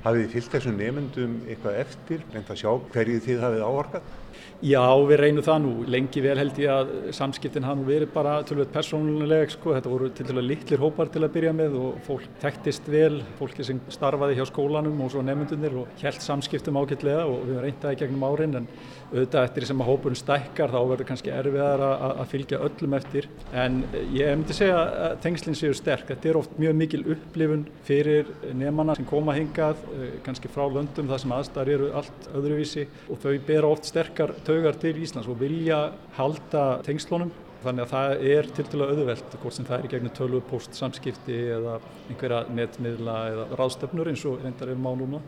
Hafið 0.00 0.22
þið 0.22 0.32
fyllt 0.32 0.54
þessum 0.54 0.78
nefnendum 0.80 1.32
eitthvað 1.44 1.78
eftir, 1.82 2.22
reynd 2.32 2.48
að 2.48 2.60
sjá 2.62 2.70
hverju 2.94 3.22
þið 3.26 3.42
hafið 3.44 3.64
áorkað? 3.68 4.12
Já, 4.60 4.84
við 5.08 5.18
reynum 5.20 5.44
það 5.44 5.58
nú. 5.64 5.70
Lengi 5.88 6.22
vel 6.24 6.34
held 6.36 6.58
ég 6.60 6.72
að 6.72 6.90
samskiptin 7.16 7.64
hafa 7.64 7.80
nú 7.80 7.86
verið 7.88 8.10
bara 8.12 8.34
tölvöld 8.44 8.72
persónuleg, 8.74 9.52
sko. 9.52 9.74
Þetta 9.76 9.92
voru 9.92 10.10
til 10.16 10.26
dæla 10.28 10.44
litlir 10.44 10.80
hópar 10.80 11.08
til 11.12 11.22
að 11.24 11.32
byrja 11.36 11.52
með 11.56 11.76
og 11.80 12.00
fólk 12.04 12.26
tektist 12.42 12.88
vel, 12.92 13.22
fólki 13.38 13.64
sem 13.64 13.80
starfaði 13.92 14.36
hjá 14.36 14.44
skólanum 14.48 15.00
og 15.00 15.12
svo 15.12 15.24
nefndunir 15.24 15.78
og 15.80 16.02
held 16.02 16.20
samskiptum 16.24 16.80
ágætlega 16.80 17.24
og 17.28 17.46
við 17.48 17.62
reyndaði 17.64 18.00
gegnum 18.02 18.26
árin 18.28 18.60
en 18.60 18.68
auðvitað 19.10 19.46
eftir 19.48 19.66
sem 19.68 19.82
að 19.82 19.90
hópurinn 19.90 20.18
stækkar 20.20 20.72
þá 20.72 20.78
verður 20.78 21.08
kannski 21.08 21.32
erfiðar 21.34 21.84
að 21.84 22.22
fylgja 22.30 22.60
öllum 22.66 22.96
eftir. 22.98 23.28
En 23.52 23.82
ég 24.14 24.30
myndi 24.36 24.56
segja 24.56 24.78
að 25.08 25.16
tengslinn 25.24 25.58
séu 25.58 25.74
sterk. 25.76 26.06
Þetta 26.10 26.30
er 26.30 26.40
oft 26.40 26.56
mjög 26.60 26.78
mikil 26.78 27.02
upplifun 27.16 27.66
fyrir 27.86 28.30
nefnana 28.54 28.96
sem 28.98 29.08
koma 29.08 29.34
hingað, 29.36 29.82
eh, 29.96 30.16
kannski 30.26 30.48
frá 30.52 30.64
löndum 30.70 31.10
þar 31.10 31.20
sem 31.24 31.36
aðstæðar 31.36 31.74
eru 31.74 31.92
allt 31.92 32.32
öðruvísi 32.34 32.86
og 33.10 33.18
þau 33.18 33.38
bera 33.46 33.68
oft 33.68 33.84
sterkar 33.84 34.34
taugar 34.44 34.78
til 34.78 34.94
Íslands 34.94 35.28
og 35.28 35.38
vilja 35.40 35.92
halda 36.16 36.82
tengslunum 36.86 37.32
þannig 37.64 37.84
að 37.84 37.90
það 37.92 38.22
er 38.32 38.48
til 38.56 38.80
að 38.80 38.92
auðvelt 38.94 39.34
hvort 39.42 39.56
sem 39.56 39.66
það 39.68 39.78
er 39.78 39.86
í 39.86 39.90
gegnum 39.92 40.14
tölvupóst 40.16 40.76
samskipti 40.78 41.36
eða 41.56 41.76
einhverja 42.08 42.40
netmiðla 42.56 43.16
eða 43.34 43.46
ráðstöfnur 43.60 44.10
eins 44.12 44.24
og 44.28 44.40
reyndar 44.44 44.72
við 44.72 44.80
má 44.80 44.90
núna. 44.96 45.20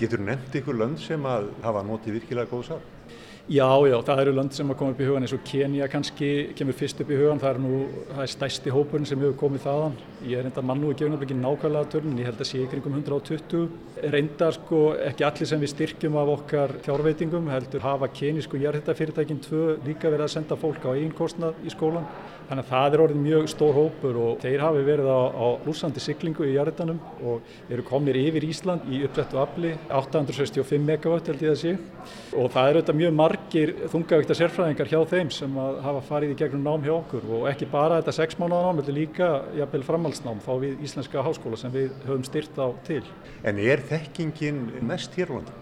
Getur 0.00 0.22
nefnt 0.24 0.56
ykkur 0.58 0.76
lönd 0.76 1.00
sem 1.00 1.24
að 1.28 1.48
hafa 1.64 1.84
notið 1.86 2.18
virkilega 2.18 2.50
góð 2.50 2.66
sár? 2.72 2.84
Já, 3.50 3.66
já, 3.90 3.96
það 4.06 4.20
eru 4.22 4.32
lönd 4.36 4.54
sem 4.54 4.68
að 4.70 4.76
koma 4.78 4.92
upp 4.94 5.00
í 5.02 5.06
hugan 5.08 5.24
eins 5.26 5.32
og 5.34 5.40
Kenya 5.42 5.88
kannski 5.90 6.28
kemur 6.54 6.76
fyrst 6.78 7.00
upp 7.02 7.08
í 7.10 7.16
hugan, 7.18 7.40
það 7.42 7.50
er 7.50 7.58
nú, 7.64 7.78
það 8.12 8.22
er 8.22 8.30
stæsti 8.30 8.74
hópurinn 8.74 9.08
sem 9.08 9.18
hefur 9.18 9.34
komið 9.40 9.64
þaðan. 9.64 9.96
Ég 10.22 10.38
er 10.38 10.46
enda 10.46 10.62
mann 10.62 10.78
nú 10.78 10.92
ekki 10.92 11.02
auðvitað 11.02 11.24
ekki 11.26 11.36
nákvæmlega 11.40 11.88
törn, 11.90 12.18
ég 12.20 12.28
held 12.28 12.42
að 12.44 12.46
sé 12.46 12.60
ykkur 12.62 12.84
um 12.86 12.98
120. 13.00 13.62
Reyndar 14.14 14.54
sko 14.54 14.82
ekki 15.08 15.26
allir 15.26 15.48
sem 15.50 15.62
við 15.62 15.72
styrkjum 15.72 16.18
af 16.20 16.30
okkar 16.36 16.76
fjárveitingum, 16.84 17.48
heldur 17.50 17.82
hafa 17.82 18.06
kenísku 18.14 18.60
jarðhittafyrirtækinn 18.62 19.42
tvö 19.42 19.64
líka 19.82 20.12
verið 20.12 20.28
að 20.28 20.34
senda 20.36 20.58
fólk 20.62 20.86
á 20.86 20.94
eiginkostnað 20.94 21.66
í 21.66 21.74
skólan. 21.74 22.06
Þannig 22.52 22.66
að 22.66 22.70
það 22.70 22.94
er 22.94 23.02
orðin 23.02 23.22
mjög 23.24 23.46
stór 23.48 23.76
hópur 23.76 24.16
og 24.20 24.40
þeir 24.42 24.62
hafi 24.62 24.80
verið 24.84 25.08
á, 25.08 25.20
á 25.32 25.46
lúsandi 25.64 26.02
syklingu 26.02 26.44
í 26.44 26.54
jarðhitanum 26.56 26.98
og 27.24 27.52
eru 27.72 27.84
komnir 27.86 28.18
yfir 28.18 28.44
Ísland 28.44 28.84
í 28.92 28.98
upprættu 29.06 29.38
afli, 29.40 29.70
865 29.88 30.82
megawatt 30.84 31.30
held 31.30 31.44
ég 31.46 31.54
að 31.54 31.60
sé. 31.62 31.72
Og 32.36 32.50
það 32.52 32.68
eru 32.68 32.82
þetta 32.82 32.96
mjög 32.98 33.14
margir 33.16 33.72
þungavíkta 33.94 34.36
sérfræðingar 34.36 34.90
hjá 34.90 35.00
þeim 35.14 35.32
sem 35.32 35.56
hafa 35.86 36.02
farið 36.10 36.34
í 36.34 36.38
gegnum 36.42 36.66
nám 36.66 36.84
hjá 36.84 36.92
okkur 36.98 37.30
og 37.38 37.48
ekki 37.52 37.70
bara 37.72 38.02
þetta 38.02 38.16
6 38.18 38.38
mánuða 38.42 38.66
nám, 38.66 38.82
þetta 38.82 38.96
líka 38.98 39.30
jafnvel 39.56 39.86
framhaldsnám 40.12 40.42
þá 40.44 40.52
við 40.60 40.84
Íslenska 40.84 41.24
háskóla 41.24 41.56
sem 41.56 41.72
við 41.72 41.90
höfum 42.06 42.24
styrt 42.24 42.58
á 42.60 42.68
til. 42.84 43.02
En 43.44 43.58
er 43.58 43.80
þekkingin 43.80 44.82
mest 44.84 45.14
hér 45.16 45.32
á 45.32 45.34
landi? 45.38 45.58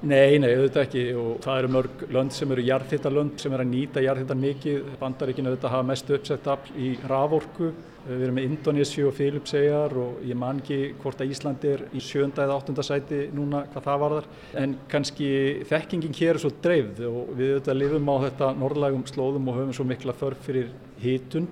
Nei, 0.00 0.38
nei, 0.40 0.54
auðvitað 0.56 0.86
ekki 0.86 1.02
og 1.12 1.42
það 1.44 1.58
eru 1.60 1.70
mörg 1.74 2.02
lönd 2.08 2.32
sem 2.32 2.50
eru 2.50 2.62
jarðhittalönd 2.64 3.40
sem 3.40 3.52
eru 3.52 3.66
að 3.66 3.70
nýta 3.70 4.00
jarðhittan 4.00 4.40
mikið. 4.40 4.90
Bandaríkinu 5.00 5.50
auðvitað 5.50 5.74
hafa 5.74 5.88
mest 5.90 6.12
uppsett 6.16 6.48
afl 6.48 6.72
í 6.80 6.94
raforku. 7.04 7.70
Við 8.06 8.24
erum 8.24 8.38
með 8.38 8.46
Indonési 8.48 9.04
og 9.04 9.12
Filipsegjar 9.12 9.92
og 10.00 10.22
ég 10.24 10.38
man 10.40 10.62
ekki 10.62 10.94
hvort 11.02 11.20
að 11.20 11.34
Ísland 11.34 11.66
er 11.68 11.84
í 11.92 12.00
sjönda 12.00 12.46
eða 12.46 12.56
áttunda 12.56 12.84
sæti 12.86 13.26
núna 13.36 13.66
hvað 13.74 13.88
það 13.90 14.04
varðar. 14.06 14.30
En 14.62 14.76
kannski 14.88 15.30
þekkingin 15.68 16.16
hér 16.16 16.38
er 16.38 16.42
svo 16.46 16.54
dreifð 16.64 17.04
og 17.10 17.34
við 17.36 17.58
auðvitað 17.58 17.82
lifum 17.82 18.08
á 18.08 18.16
þetta 18.24 18.54
norðlægum 18.56 19.04
slóðum 19.12 19.52
og 19.52 19.60
höfum 19.60 19.76
svo 19.76 19.90
mikla 19.92 20.16
þörf 20.16 20.48
fyrir 20.48 20.72
hitun 21.04 21.50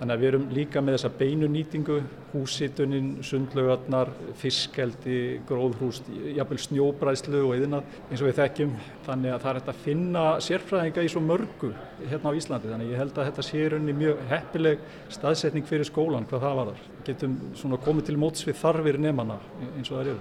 Þannig 0.00 0.14
að 0.14 0.22
við 0.22 0.28
erum 0.30 0.44
líka 0.56 0.80
með 0.80 0.94
þessa 0.96 1.08
beinunýtingu, 1.18 1.96
húsitunin, 2.30 3.08
sundlaugarnar, 3.26 4.08
fiskeldi, 4.40 5.16
gróðhúst, 5.44 6.08
jafnvel 6.38 6.56
snjóbræslu 6.64 7.42
og 7.44 7.52
yðinat 7.58 7.98
eins 8.06 8.22
og 8.22 8.30
við 8.30 8.38
þekkjum. 8.38 8.72
Þannig 9.04 9.34
að 9.34 9.44
það 9.44 9.50
er 9.50 9.58
hægt 9.60 9.68
að 9.74 9.82
finna 9.84 10.24
sérfræðinga 10.46 11.04
í 11.04 11.12
svo 11.12 11.20
mörgu 11.26 11.74
hérna 12.06 12.32
á 12.32 12.38
Íslandi. 12.40 12.72
Þannig 12.72 12.88
að 12.88 12.94
ég 12.94 13.02
held 13.04 13.20
að 13.20 13.28
þetta 13.28 13.46
sé 13.50 13.68
raunni 13.74 13.98
mjög 14.00 14.24
heppileg 14.32 14.88
staðsetning 15.18 15.68
fyrir 15.68 15.90
skólan 15.90 16.28
hvað 16.32 16.46
það 16.46 16.58
var 16.62 16.72
þar. 16.72 16.90
Getum 17.10 17.38
svona 17.60 17.82
komið 17.84 18.08
til 18.08 18.18
móts 18.24 18.48
við 18.48 18.60
þarfir 18.64 19.02
nefnana 19.04 19.36
eins 19.74 19.92
og 19.92 19.98
það 19.98 20.14
eru. 20.14 20.18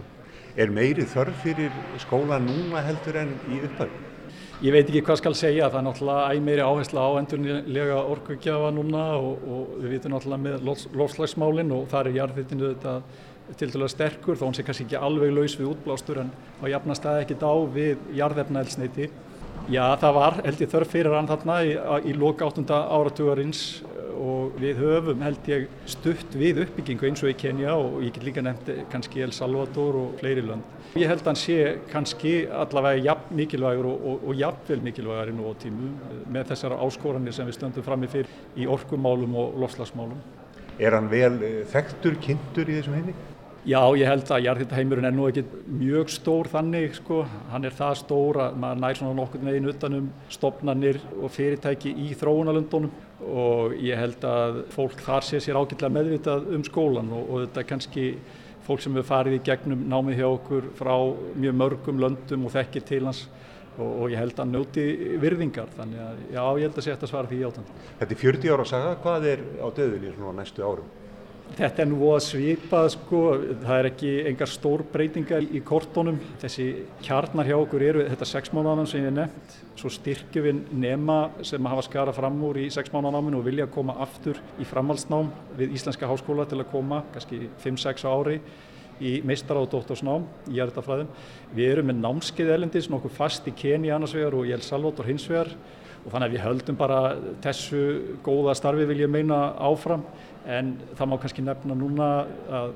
Er 0.59 0.75
meiri 0.75 1.07
þörf 1.07 1.43
fyrir 1.45 1.83
skóla 2.03 2.43
núna 2.43 2.83
heldur 2.83 3.23
en 3.23 3.37
í 3.47 3.63
upphæfum? 3.63 4.08
Ég 4.59 4.73
veit 4.75 4.89
ekki 4.89 4.99
hvað 5.07 5.17
skal 5.21 5.35
segja, 5.39 5.67
það 5.71 5.77
er 5.79 5.83
náttúrulega 5.85 6.31
æg 6.33 6.39
meiri 6.43 6.63
áhersla 6.67 7.03
á 7.07 7.09
endurlega 7.21 7.99
orkugjafa 8.11 8.71
núna 8.75 9.03
og, 9.15 9.45
og 9.47 9.69
við 9.79 9.93
vitum 9.93 10.11
náttúrulega 10.11 10.43
með 10.43 10.97
lofslagsmálinn 10.99 11.71
og 11.71 11.85
þar 11.87 12.09
er 12.09 12.17
jarðhittinu 12.17 12.73
þetta 12.73 12.95
til 13.61 13.69
dæla 13.71 13.87
sterkur 13.87 14.35
þó 14.35 14.43
hann 14.49 14.57
sé 14.57 14.65
kannski 14.67 14.83
ekki 14.89 14.99
alveg 14.99 15.31
laus 15.31 15.55
við 15.55 15.69
útblástur 15.69 16.19
en 16.25 16.33
á 16.59 16.65
jafnast 16.75 17.07
aðeins 17.07 17.29
ekkit 17.29 17.45
á 17.47 17.53
við 17.77 18.03
jarðefnaelsneiti. 18.19 19.07
Já, 19.71 19.85
það 20.01 20.19
var 20.19 20.39
held 20.43 20.65
ég 20.65 20.73
þörf 20.75 20.91
fyrir 20.91 21.15
hann 21.15 21.31
þarna 21.31 21.57
í, 21.63 21.71
í 22.11 22.17
loka 22.19 22.51
áttunda 22.51 22.81
áratugarins 22.99 23.63
og 24.19 24.57
við 24.59 24.81
höfum 24.83 25.23
held 25.23 25.47
ég 25.49 25.67
stutt 25.89 26.35
við 26.37 26.63
uppbyggingu 26.65 27.07
eins 27.09 27.23
og 27.23 27.31
í 27.31 27.37
Kenya 27.39 27.75
og 27.77 28.01
ég 28.03 28.13
get 28.15 28.27
líka 28.27 28.43
nefnt 28.45 28.69
kannski 28.91 29.23
El 29.25 29.33
Salvador 29.35 29.97
og 29.99 30.19
fleiri 30.19 30.43
lönd. 30.45 30.75
Ég 30.97 31.09
held 31.11 31.21
að 31.21 31.31
hann 31.31 31.39
sé 31.39 31.57
kannski 31.91 32.33
allavega 32.49 33.03
jafn 33.05 33.35
mikilvægur 33.37 33.89
og, 33.91 34.05
og, 34.11 34.27
og 34.29 34.39
jafnvel 34.39 34.83
mikilvægur 34.87 35.31
í 35.31 35.37
nú 35.37 35.49
á 35.49 35.53
tímu 35.61 35.89
með 36.33 36.51
þessar 36.51 36.77
áskoranir 36.79 37.35
sem 37.35 37.49
við 37.49 37.59
stöndum 37.59 37.85
fram 37.85 38.05
í 38.05 38.11
fyrr 38.11 38.29
í 38.57 38.67
orkumálum 38.69 39.35
og 39.39 39.59
lofslagsmálum. 39.63 40.21
Er 40.79 40.95
hann 40.95 41.11
vel 41.11 41.35
eh, 41.43 41.59
þekktur, 41.69 42.15
kynntur 42.23 42.71
í 42.71 42.79
þessum 42.79 42.95
heimi? 42.99 43.17
Já, 43.67 43.81
ég 43.99 44.07
held 44.07 44.29
að 44.31 44.45
jarðhýttaheimurinn 44.45 45.07
er 45.09 45.11
nú 45.13 45.25
ekki 45.27 45.41
mjög 45.67 46.13
stór 46.13 46.47
þannig, 46.47 46.93
sko. 46.95 47.25
Hann 47.51 47.67
er 47.67 47.75
það 47.75 47.97
stór 47.99 48.39
að 48.45 48.55
maður 48.63 48.79
nær 48.85 48.97
svona 48.97 49.17
nokkur 49.17 49.43
veginn 49.43 49.67
utanum 49.67 50.05
stopnarnir 50.31 51.01
og 51.19 51.33
fyrirtæki 51.35 51.91
í 51.91 52.13
þróunalundunum 52.17 52.93
og 53.25 53.75
ég 53.83 53.99
held 53.99 54.23
að 54.27 54.61
fólk 54.73 55.01
þar 55.03 55.25
sé 55.27 55.41
sér 55.43 55.59
ágætlega 55.59 55.95
meðvitað 55.95 56.47
um 56.55 56.63
skólan 56.67 57.11
og, 57.15 57.25
og 57.25 57.43
þetta 57.45 57.61
er 57.63 57.69
kannski 57.73 58.05
fólk 58.67 58.83
sem 58.83 58.95
hefur 58.95 59.09
farið 59.09 59.39
í 59.39 59.43
gegnum 59.49 59.83
námið 59.89 60.21
hjá 60.21 60.27
okkur 60.29 60.69
frá 60.77 60.93
mjög 61.35 61.59
mörgum 61.63 62.01
löndum 62.03 62.47
og 62.47 62.53
þekkir 62.53 62.85
til 62.87 63.01
hans 63.07 63.25
og, 63.79 63.89
og 63.89 64.05
ég 64.13 64.21
held 64.21 64.39
að 64.39 64.53
njóti 64.53 64.85
virðingar 65.21 65.71
þannig 65.75 66.03
að 66.05 66.23
já, 66.35 66.41
ég 66.43 66.65
held 66.67 66.79
að 66.79 66.87
setja 66.87 67.09
svara 67.09 67.31
því 67.31 67.41
átand. 67.49 67.75
Þetta 67.99 68.15
er 68.15 68.21
40 68.23 68.53
ára 68.53 68.65
að 68.65 68.71
saga, 68.73 68.95
hvað 69.03 69.29
er 69.33 69.45
á 69.59 69.67
döðunni 69.79 70.15
svona 70.15 70.35
næstu 70.41 70.65
árum? 70.65 70.89
Þetta 71.57 71.81
er 71.83 71.87
nú 71.89 72.11
að 72.13 72.21
svipað 72.23 72.87
sko, 72.93 73.19
það 73.63 73.73
er 73.75 73.87
ekki 73.89 74.11
engar 74.29 74.51
stór 74.51 74.83
breytingar 74.93 75.43
í 75.43 75.61
kortónum. 75.65 76.19
Þessi 76.39 76.67
kjarnar 77.03 77.49
hjá 77.49 77.55
okkur 77.57 77.83
eru 77.83 78.05
þetta 78.07 78.27
sex 78.29 78.53
mánuðanam 78.53 78.87
sem 78.89 79.03
ég 79.03 79.15
nefnt. 79.15 79.55
Svo 79.79 79.91
styrkjum 79.91 80.45
við 80.45 80.61
nema 80.85 81.17
sem 81.47 81.69
hafa 81.71 81.83
skara 81.87 82.13
fram 82.15 82.37
úr 82.47 82.61
í 82.63 82.69
sex 82.73 82.93
mánuðanaminu 82.93 83.41
og 83.41 83.47
vilja 83.49 83.67
koma 83.71 83.97
aftur 84.05 84.39
í 84.59 84.67
framhaldsnám 84.69 85.31
við 85.59 85.75
Íslenska 85.79 86.07
háskóla 86.09 86.47
til 86.47 86.61
að 86.61 86.69
koma, 86.71 87.01
kannski 87.15 87.41
5-6 87.65 88.07
ári 88.07 88.39
í 88.99 89.17
meistara 89.25 89.63
og 89.63 89.71
dóttorsnám 89.73 90.27
í 90.51 90.59
jarðafræðum. 90.59 91.11
Við 91.55 91.73
erum 91.73 91.91
með 91.91 92.01
námskeið 92.03 92.55
elendis 92.55 92.89
nokkuð 92.91 93.15
fast 93.15 93.47
í 93.47 93.55
Keni 93.55 93.91
annars 93.95 94.15
vegar 94.15 94.37
og 94.37 94.47
í 94.47 94.55
El 94.55 94.63
Salvador 94.63 95.07
hins 95.07 95.27
vegar 95.31 95.53
og 96.09 96.15
þannig 96.15 96.31
að 96.31 96.33
við 96.33 96.41
höldum 96.47 96.77
bara 96.79 96.99
þessu 97.43 97.79
góða 98.25 98.55
starfi 98.57 98.87
vil 98.89 99.03
ég 99.03 99.11
meina 99.13 99.37
áfram 99.61 100.01
en 100.49 100.71
það 100.97 101.09
má 101.11 101.15
kannski 101.21 101.43
nefna 101.45 101.75
núna 101.77 102.07
að 102.49 102.71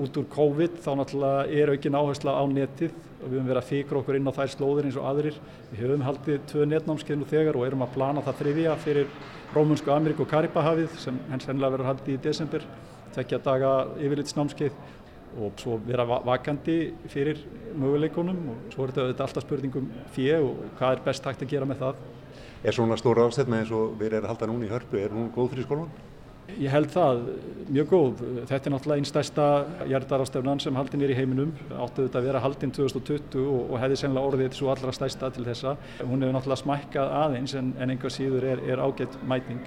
út 0.00 0.16
úr 0.16 0.28
COVID 0.32 0.78
þá 0.80 0.88
náttúrulega 0.96 1.58
er 1.60 1.72
aukin 1.74 1.98
áhersla 1.98 2.32
á 2.40 2.42
netið 2.48 2.94
og 3.18 3.26
við 3.26 3.34
höfum 3.34 3.50
verið 3.50 3.60
að 3.60 3.68
fíkra 3.68 4.00
okkur 4.00 4.16
inn 4.16 4.30
á 4.30 4.36
þær 4.38 4.52
slóðir 4.54 4.88
eins 4.88 4.96
og 4.96 5.08
aðrir. 5.10 5.40
Við 5.72 5.82
höfum 5.84 6.04
haldið 6.06 6.44
tvö 6.48 6.66
netnámskeið 6.70 7.18
nú 7.20 7.28
þegar 7.28 7.58
og 7.58 7.66
erum 7.66 7.84
að 7.84 7.94
plana 7.98 8.22
það 8.24 8.38
þriðja 8.40 8.76
fyrir 8.84 9.10
Rómunsku 9.52 9.92
Ameríku 9.92 10.24
og 10.24 10.30
Karibahafið 10.30 10.94
sem 11.02 11.18
hens 11.28 11.48
hennilega 11.48 11.74
verður 11.74 11.90
haldið 11.90 12.14
í 12.14 12.22
desember, 12.28 12.64
tekja 13.16 13.42
daga 13.44 13.72
yfirlitsnámskeið 13.98 14.78
og 15.44 15.60
svo 15.60 15.76
vera 15.84 16.06
vakandi 16.06 16.78
fyrir 17.12 17.42
möguleikunum 17.76 18.38
og 18.54 18.72
svo 18.72 18.86
er 18.86 18.94
þetta 18.96 19.26
alltaf 19.26 19.44
spurningum 19.44 19.90
fjö 20.14 20.38
og 20.46 20.62
hvað 20.78 20.94
er 20.94 21.04
best 21.10 21.28
hægt 21.28 21.44
að 21.44 21.52
gera 21.52 21.68
með 21.68 21.84
það. 21.84 22.06
Er 22.66 22.74
svona 22.74 22.96
stóra 22.98 23.28
ástæðna 23.28 23.62
eins 23.62 23.70
og 23.70 23.92
við 24.00 24.16
erum 24.16 24.26
að 24.26 24.32
halda 24.32 24.46
núna 24.50 24.66
í 24.66 24.70
hörpu, 24.72 24.98
er 24.98 25.12
hún 25.14 25.28
góð 25.34 25.52
fyrir 25.52 25.66
skólan? 25.68 25.90
Ég 26.56 26.72
held 26.72 26.88
það, 26.90 27.18
mjög 27.68 27.90
góð. 27.90 28.20
Þetta 28.48 28.70
er 28.70 28.72
náttúrulega 28.72 29.02
einn 29.02 29.06
stærsta 29.06 29.44
jarðarástöfnan 29.90 30.62
sem 30.64 30.78
haldin 30.80 31.04
er 31.04 31.12
í 31.12 31.18
heiminum. 31.18 31.52
Áttu 31.68 32.06
þetta 32.06 32.22
að 32.22 32.28
vera 32.30 32.40
haldin 32.40 32.72
2020 32.72 33.44
og, 33.44 33.74
hefði 33.82 33.98
sennilega 34.00 34.30
orðið 34.32 34.56
svo 34.56 34.70
allra 34.72 34.94
stærsta 34.96 35.28
til 35.36 35.44
þessa. 35.46 35.76
Hún 36.00 36.24
hefur 36.24 36.34
náttúrulega 36.38 36.62
smækkað 36.62 37.12
aðeins 37.20 37.54
en, 37.60 37.74
en 37.76 37.92
einhver 37.92 38.14
síður 38.14 38.48
er, 38.54 38.64
er 38.64 38.82
ágætt 38.82 39.20
mætning. 39.28 39.60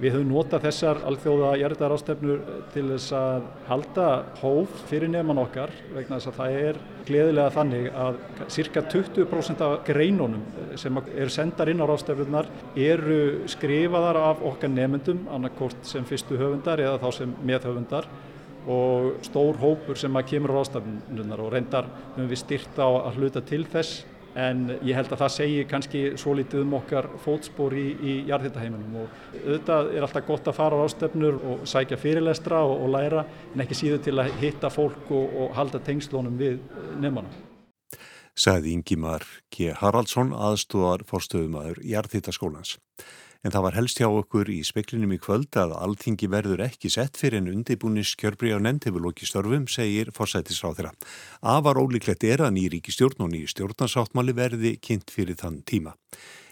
Við 0.00 0.14
höfum 0.14 0.30
notað 0.32 0.62
þessar 0.64 0.98
alþjóða 1.10 1.48
jarðarástöfnur 1.60 2.38
til 2.72 2.86
þess 2.88 3.12
að 3.12 3.48
halda 3.66 4.04
hóf 4.40 4.78
fyrir 4.88 5.10
nefnman 5.12 5.42
okkar 5.42 5.74
vegna 5.92 6.16
þess 6.16 6.30
að 6.30 6.38
það 6.38 6.54
er 6.60 6.78
gleðilega 7.10 7.52
þannig 7.52 7.88
að 8.04 8.20
cirka 8.54 8.82
20% 8.94 9.64
af 9.66 9.74
greinunum 9.84 10.46
sem 10.80 11.00
eru 11.04 11.34
sendar 11.34 11.68
inn 11.68 11.84
á 11.84 11.90
rástöfnunar 11.90 12.48
eru 12.80 13.20
skrifaðar 13.52 14.20
af 14.22 14.40
okkar 14.52 14.72
nefnendum 14.72 15.26
annarkort 15.36 15.84
sem 15.84 16.06
fyrstu 16.08 16.40
höfundar 16.40 16.80
eða 16.80 16.96
þá 17.02 17.18
sem 17.18 17.34
meðhöfundar 17.44 18.08
og 18.72 19.20
stór 19.28 19.60
hópur 19.60 20.00
sem 20.00 20.16
að 20.16 20.30
kemur 20.32 20.56
á 20.56 20.58
rástöfnunar 20.62 21.44
og 21.44 21.52
reyndar 21.52 21.92
höfum 22.14 22.32
við 22.32 22.40
styrt 22.46 22.80
á 22.80 22.88
að 22.88 23.20
hluta 23.20 23.44
til 23.44 23.66
þess 23.68 24.00
en 24.38 24.64
ég 24.86 24.94
held 24.94 25.10
að 25.10 25.22
það 25.24 25.32
segi 25.34 25.66
kannski 25.70 26.02
svo 26.20 26.34
litið 26.38 26.62
um 26.62 26.74
okkar 26.78 27.08
fótspor 27.24 27.74
í, 27.74 27.86
í 27.98 28.14
jarðhittaheiminum 28.30 28.98
og 29.02 29.14
auðvitað 29.40 29.92
er 29.96 30.06
alltaf 30.06 30.26
gott 30.28 30.50
að 30.50 30.58
fara 30.60 30.78
á 30.78 30.84
ástöfnur 30.86 31.38
og 31.50 31.64
sækja 31.68 31.98
fyrirlestra 32.00 32.62
og, 32.62 32.76
og 32.84 32.92
læra 32.94 33.24
en 33.54 33.64
ekki 33.64 33.78
síður 33.78 34.04
til 34.06 34.16
að 34.22 34.34
hitta 34.42 34.70
fólk 34.72 35.10
og, 35.10 35.38
og 35.42 35.54
halda 35.58 35.82
tengslónum 35.86 36.38
við 36.40 36.60
nefnana. 37.02 37.30
Saði 38.38 38.76
Ingimar 38.76 39.26
K. 39.52 39.74
Haraldsson 39.76 40.30
aðstúðar 40.32 41.02
fórstöðumæður 41.08 41.82
jarðhittaskólans. 41.84 42.78
En 43.40 43.54
það 43.54 43.64
var 43.64 43.76
helst 43.78 44.00
hjá 44.00 44.04
okkur 44.04 44.50
í 44.52 44.58
speklinum 44.68 45.14
í 45.16 45.18
kvöld 45.20 45.56
að 45.56 45.72
alþingi 45.78 46.28
verður 46.28 46.60
ekki 46.66 46.90
sett 46.92 47.16
fyrir 47.16 47.40
en 47.40 47.48
undibúnis 47.54 48.12
kjörbrí 48.20 48.52
á 48.52 48.60
nefnd 48.60 48.90
hefur 48.90 49.06
lóki 49.06 49.24
störfum, 49.24 49.64
segir 49.64 50.10
forsætisráð 50.12 50.76
þeirra. 50.76 50.92
Afar 51.40 51.80
ólíklegt 51.80 52.26
er 52.28 52.44
að 52.44 52.52
nýri 52.58 52.76
ríkistjórn 52.76 53.24
og 53.24 53.32
nýri 53.32 53.48
stjórnarsáttmáli 53.48 54.36
verði 54.36 54.74
kynnt 54.84 55.08
fyrir 55.14 55.40
þann 55.40 55.62
tíma. 55.64 55.96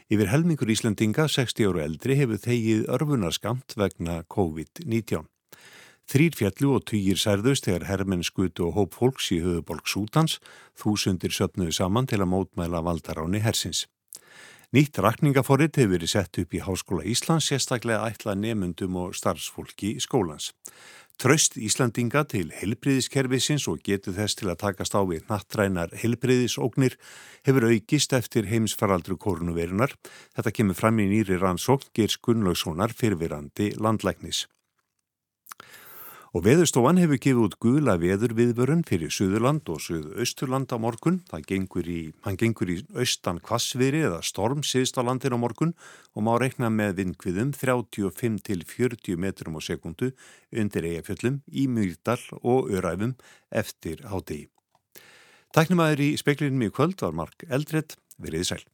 Yfir 0.09 0.31
helmingur 0.33 0.73
Íslandinga, 0.73 1.27
60 1.29 1.69
áru 1.69 1.83
eldri, 1.85 2.17
hefur 2.17 2.41
þegið 2.41 2.87
örfunarskamt 2.97 3.77
vegna 3.77 4.23
COVID-19. 4.33 5.29
Þrýr 6.09 6.37
fjallu 6.41 6.71
og 6.79 6.87
týjir 6.89 7.21
særðust 7.21 7.69
þegar 7.69 7.85
herrmenn 7.91 8.25
skutu 8.25 8.71
og 8.71 8.79
hóp 8.79 8.97
fólks 8.97 9.29
í 9.37 9.43
höfubolg 9.45 9.85
Sútans, 9.85 10.39
þúsundir 10.73 11.37
söpnuðu 11.37 11.77
saman 11.77 12.09
til 12.09 12.23
að 12.25 12.31
mótmæla 12.33 12.81
valdaráni 12.81 13.45
hersins. 13.45 13.85
Nýtt 14.69 14.99
rakningaforrið 15.01 15.79
hefur 15.79 15.95
verið 15.95 16.11
sett 16.13 16.39
upp 16.43 16.53
í 16.53 16.59
Háskóla 16.61 17.05
Íslands, 17.09 17.47
sérstaklega 17.49 18.05
ætla 18.05 18.35
nefnundum 18.37 18.99
og 19.01 19.15
starfsfólki 19.17 19.95
skólans. 20.05 20.51
Tröst 21.17 21.57
Íslandinga 21.57 22.27
til 22.29 22.53
helbriðiskerfisins 22.53 23.65
og 23.73 23.81
getur 23.89 24.13
þess 24.19 24.37
til 24.37 24.51
að 24.53 24.61
takast 24.67 24.93
á 24.93 25.01
við 25.09 25.25
nattrænar 25.33 25.97
helbriðisóknir 25.97 26.99
hefur 27.49 27.71
aukist 27.71 28.13
eftir 28.13 28.45
heimsfaraldru 28.53 29.17
koronavirunar. 29.17 29.97
Þetta 30.37 30.55
kemur 30.61 30.77
fram 30.77 31.01
í 31.01 31.09
nýri 31.15 31.41
rannsókn 31.41 31.89
Geirs 31.97 32.21
Gunnlaugssonar 32.21 32.93
fyrirverandi 32.93 33.73
landlæknis. 33.81 34.45
Og 36.37 36.45
veðurstofan 36.45 36.99
hefur 37.01 37.17
gefið 37.25 37.39
út 37.47 37.55
gula 37.65 37.95
veðurviðvörun 37.97 38.83
fyrir 38.85 39.13
Suðurland 39.15 39.71
og 39.73 39.81
Suðausturland 39.81 40.69
á 40.69 40.77
morgun. 40.77 41.23
Gengur 41.49 41.89
í, 41.89 42.13
hann 42.27 42.37
gengur 42.37 42.69
í 42.69 42.77
austan 42.93 43.41
kvassviri 43.41 44.03
eða 44.05 44.21
storm 44.27 44.61
síðst 44.61 45.01
á 45.01 45.03
landin 45.09 45.33
á 45.33 45.41
morgun 45.41 45.73
og 46.13 46.27
má 46.29 46.35
rekna 46.37 46.69
með 46.69 46.99
vindkviðum 47.01 47.55
35 47.57 48.45
til 48.45 48.61
40 48.69 49.17
metrum 49.25 49.57
á 49.57 49.61
sekundu 49.65 50.13
undir 50.53 50.93
eigafjöllum 50.93 51.41
í 51.49 51.65
Mýrdal 51.65 52.21
og 52.43 52.69
Öræfum 52.77 53.17
eftir 53.49 54.05
hádegi. 54.05 54.51
Tæknumæður 55.57 56.05
í 56.05 56.15
speklinum 56.21 56.69
í 56.69 56.75
kvöld 56.77 57.01
var 57.01 57.17
Mark 57.17 57.49
Eldred, 57.49 57.97
veriði 58.21 58.53
sæl. 58.53 58.67